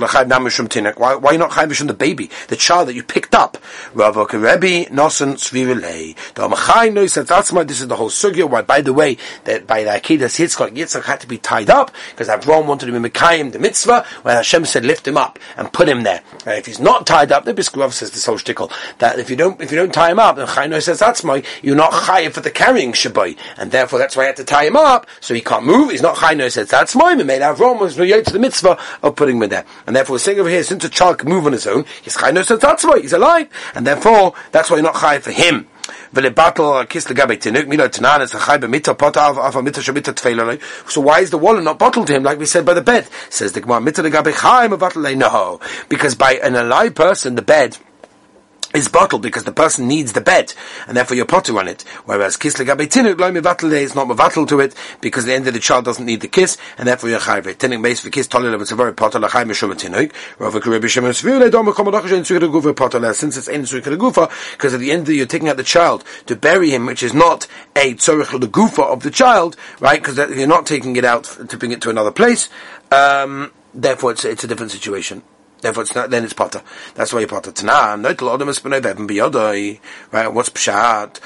Why, 0.97 1.15
why 1.15 1.37
not 1.37 1.53
chai 1.53 1.67
mishum 1.67 1.87
the 1.87 1.95
baby, 1.95 2.31
the 2.49 2.57
child 2.57 2.89
that 2.89 2.95
you 2.95 3.03
picked 3.03 3.35
up? 3.35 3.59
Rava 3.95 4.25
Rebbe 4.25 4.91
nosen 4.91 5.35
svirilei. 5.35 6.17
The 6.35 6.49
amachai 6.49 7.27
that's 7.27 7.53
my, 7.53 7.65
this 7.65 7.81
is 7.81 7.89
the 7.89 7.97
whole 7.97 8.11
sugya, 8.11 8.49
why, 8.49 8.63
by 8.63 8.81
the 8.81 8.93
way, 8.93 9.17
that 9.45 9.67
by 9.67 9.85
the 9.85 9.91
Akedas 9.91 10.39
Yitzchak, 10.39 10.77
Yitzchak 10.77 11.05
had 11.05 11.21
to 11.21 11.27
be 11.27 11.39
tied 11.39 11.71
up, 11.71 11.91
because 12.11 12.29
Avram 12.29 12.67
wanted 12.67 12.87
to 12.87 12.93
be 12.93 13.09
Mekayim, 13.09 13.53
the 13.53 13.59
mitzvah, 13.59 14.05
where 14.23 14.37
Hashem 14.37 14.65
said 14.65 14.85
lift 14.85 15.07
him 15.07 15.17
up 15.17 15.39
and 15.57 15.73
put 15.73 15.89
him 15.89 16.03
there. 16.03 16.23
If 16.47 16.67
he's 16.67 16.81
not 16.81 17.07
tied 17.07 17.33
up, 17.33 17.45
the 17.45 17.55
Biskuv 17.55 17.93
says 17.93 18.11
this 18.11 18.27
whole 18.27 18.39
shtickle, 18.39 18.73
that 18.99 19.19
if 19.19 19.31
you 19.31 19.37
don't, 19.37 19.61
if 19.61 19.71
you 19.71 19.77
don't 19.77 19.95
tie 19.95 20.11
him 20.11 20.19
up, 20.19 20.37
then 20.37 20.81
says 20.81 20.99
that's 20.99 21.23
my, 21.25 21.43
you're 21.63 21.77
not 21.77 21.93
Chai 21.93 22.29
for 22.31 22.41
the 22.41 22.51
carrying 22.51 22.93
Shabbai, 22.93 23.37
and 23.57 23.71
therefore 23.71 23.99
that's 23.99 24.17
why 24.17 24.25
I 24.25 24.27
had 24.27 24.37
to 24.37 24.45
tie 24.45 24.65
him 24.65 24.77
up, 24.77 25.07
so 25.21 25.35
he 25.35 25.41
can't 25.41 25.65
move, 25.65 25.91
he's 25.91 26.03
not 26.03 26.17
Chai 26.17 26.49
says 26.49 26.69
that's 26.69 26.95
my, 26.95 27.15
made 27.15 27.43
Avram 27.43 27.81
was 27.81 27.99
to 28.25 28.33
the 28.33 28.39
mitzvah 28.39 28.79
of 29.03 29.17
putting 29.17 29.41
him 29.41 29.49
there. 29.49 29.65
And 29.87 29.95
therefore, 29.95 30.15
we're 30.15 30.19
saying 30.19 30.39
over 30.39 30.49
here, 30.49 30.63
since 30.63 30.85
a 30.85 30.89
child 30.89 31.19
can 31.19 31.29
move 31.29 31.47
on 31.47 31.53
his 31.53 31.67
own, 31.67 31.85
he's 32.03 32.17
chai 32.17 32.31
no 32.31 32.43
why 32.43 33.01
he's 33.01 33.13
alive. 33.13 33.49
And 33.75 33.87
therefore, 33.87 34.35
that's 34.53 34.71
why 34.71 34.77
you're 34.77 34.85
not 34.85 35.01
chai 35.01 35.19
for 35.19 35.31
him. 35.31 35.67
So 36.13 36.21
why 41.01 41.21
is 41.21 41.31
the 41.31 41.39
wallet 41.39 41.65
not 41.65 41.79
bottled 41.79 42.07
to 42.07 42.15
him 42.15 42.23
like 42.23 42.39
we 42.39 42.47
said 42.47 42.65
by 42.67 42.75
the 42.75 42.81
bed? 42.81 43.09
Says 43.31 43.53
the 43.53 43.61
Gemara, 43.61 43.81
no. 45.17 45.61
Because 45.89 46.15
by 46.15 46.35
an 46.35 46.55
alive 46.55 46.95
person, 46.95 47.35
the 47.35 47.43
bed 47.43 47.79
is 48.75 48.89
bottled 48.89 49.23
because 49.23 49.45
the 49.45 49.53
person 49.53 49.89
needs 49.89 50.13
the 50.13 50.21
bed, 50.21 50.53
and 50.87 50.97
therefore 50.97 51.17
you're 51.17 51.27
potter 51.27 51.59
on 51.59 51.69
it. 51.69 51.83
Whereas 52.05 52.37
kiss 52.37 52.57
legabe 52.57 52.87
tinuk 52.87 53.19
loy 53.19 53.31
mevatel 53.31 53.73
is 53.73 53.95
not 53.95 54.09
mevatel 54.09 54.47
to 54.49 54.61
it 54.61 54.75
because 55.01 55.25
at 55.25 55.29
the 55.29 55.35
end 55.35 55.47
of 55.47 55.55
the 55.55 55.61
child 55.61 55.85
doesn't 55.85 56.05
need 56.05 56.21
the 56.21 56.29
kiss, 56.29 56.59
and 56.77 56.87
therefore 56.87 57.11
you're 57.11 57.21
chayve. 57.21 57.45
Tinuk 57.57 57.83
base 57.83 58.01
for 58.01 58.11
kiss 58.11 58.29
a 58.33 58.75
very 58.77 58.93
potter 58.95 59.19
lachay 59.19 59.45
mishum 59.45 59.73
tinuk. 59.73 60.13
Rava 60.39 60.61
kuribi 60.61 60.85
shemen 60.85 61.13
svile 61.13 61.51
dom 61.51 61.67
komodachish 61.69 62.13
in 62.13 62.23
sukkah 62.23 62.51
gufa 62.51 62.77
potter 62.77 63.15
since 63.15 63.37
it's 63.37 63.49
in 63.49 63.63
sukkah 63.63 63.97
gufa 63.97 64.31
because 64.53 64.75
at 64.75 64.81
the 64.81 64.93
end 64.93 65.03
of 65.03 65.07
the 65.07 65.17
you're 65.17 65.27
taking 65.27 65.49
out 65.49 65.57
the 65.57 65.65
child 65.65 66.05
to 66.27 66.37
bury 66.37 66.71
him, 66.71 66.87
which 66.87 67.03
is 67.03 67.15
not 67.15 67.47
a 67.75 67.95
tzorich 67.95 68.39
the 68.39 68.49
gufa 68.49 68.83
of 68.83 69.03
the 69.03 69.11
child, 69.11 69.57
right? 69.81 70.03
Because 70.03 70.19
you're 70.37 70.47
not 70.47 70.67
taking 70.67 70.97
it 70.97 71.05
out 71.05 71.25
to 71.49 71.57
bring 71.57 71.73
it 71.73 71.81
to 71.83 71.91
another 71.91 72.13
place. 72.13 72.49
Um, 72.91 73.51
therefore, 73.75 74.13
it's 74.13 74.25
it's 74.25 74.45
a 74.45 74.47
different 74.47 74.73
situation. 74.73 75.23
Therefore, 75.61 75.83
it's 75.83 75.95
not, 75.95 76.11
then 76.11 76.25
it's 76.25 76.33
potter. 76.33 76.63
That's 76.95 77.13
why 77.13 77.21
you 77.21 77.27
potter. 77.27 77.53
Tana, 77.53 78.01
noitel 78.03 78.39
odom 78.39 78.49
es 78.49 78.61
beben 78.61 79.09
b'yodoi. 79.09 79.81
Right, 80.13 80.29
what's 80.29 80.51
pshat? 80.51 81.21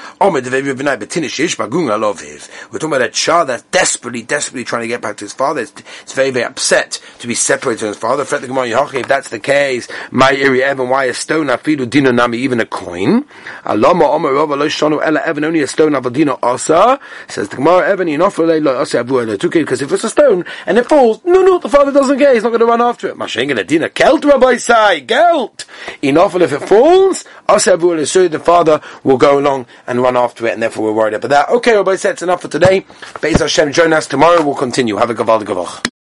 We're 2.71 2.79
talking 2.79 2.95
about 2.95 3.01
a 3.01 3.09
child 3.09 3.49
that's 3.49 3.63
desperately, 3.63 4.21
desperately 4.23 4.63
trying 4.63 4.81
to 4.81 4.87
get 4.87 5.01
back 5.01 5.17
to 5.17 5.25
his 5.25 5.33
father. 5.33 5.61
It's, 5.61 6.13
very, 6.13 6.31
very 6.31 6.45
upset 6.45 7.01
to 7.19 7.27
be 7.27 7.35
separated 7.35 7.79
from 7.79 7.87
his 7.89 7.97
father. 7.97 8.23
If 8.23 9.07
that's 9.07 9.29
the 9.29 9.39
case, 9.39 9.87
my 10.11 10.33
area 10.33 10.67
Evan, 10.67 10.89
why 10.89 11.05
a 11.05 11.13
stone 11.13 11.47
afidu 11.47 11.89
dino 11.89 12.11
nami, 12.11 12.37
even 12.39 12.59
a 12.59 12.65
coin? 12.65 13.23
Aloma 13.63 14.03
omer 14.03 14.31
rova 14.31 14.57
lo 14.57 14.67
shonu 14.67 14.99
a 15.01 15.67
stone 15.67 15.93
avadino. 15.93 16.99
Says 17.29 17.49
the 17.49 17.55
Gemara 17.55 17.89
Evan, 17.89 18.07
inofrele 18.07 18.63
lo 18.63 18.79
asa 18.79 19.03
avu 19.03 19.21
ela 19.21 19.37
because 19.37 19.81
if 19.81 19.91
it's 19.91 20.03
a 20.03 20.09
stone 20.09 20.45
and 20.65 20.77
it 20.77 20.87
falls, 20.87 21.21
no, 21.23 21.41
no, 21.41 21.59
the 21.59 21.69
father 21.69 21.91
doesn't 21.91 22.17
care. 22.17 22.33
He's 22.33 22.43
not 22.43 22.49
going 22.49 22.59
to 22.59 22.65
run 22.65 22.81
after 22.81 23.07
it. 23.09 23.15
Mashengen 23.15 23.59
adina 23.59 23.89
kelt 23.89 24.22
Rabbi 24.23 24.57
Sai, 24.57 24.99
gelt. 24.99 25.65
Enough 26.01 26.35
if 26.35 26.51
it 26.51 26.67
falls, 26.67 27.25
Asabu 27.47 28.29
the 28.29 28.39
father 28.39 28.81
will 29.03 29.17
go 29.17 29.39
along 29.39 29.65
and 29.87 30.01
run 30.01 30.17
after 30.17 30.45
it, 30.47 30.53
and 30.53 30.63
therefore 30.63 30.85
we're 30.85 30.93
worried 30.93 31.13
about 31.13 31.29
that. 31.29 31.49
Okay, 31.49 31.75
Rabbi 31.75 31.95
said 31.95 32.13
it's 32.13 32.21
enough 32.21 32.41
for 32.41 32.47
today. 32.47 32.81
Beis 33.21 33.39
Hashem, 33.39 33.71
join 33.71 33.93
us 33.93 34.07
tomorrow. 34.07 34.43
We'll 34.43 34.55
continue. 34.55 34.95
Have 34.97 35.09
a 35.09 35.15
gaval 35.15 35.43
gavach. 35.43 35.92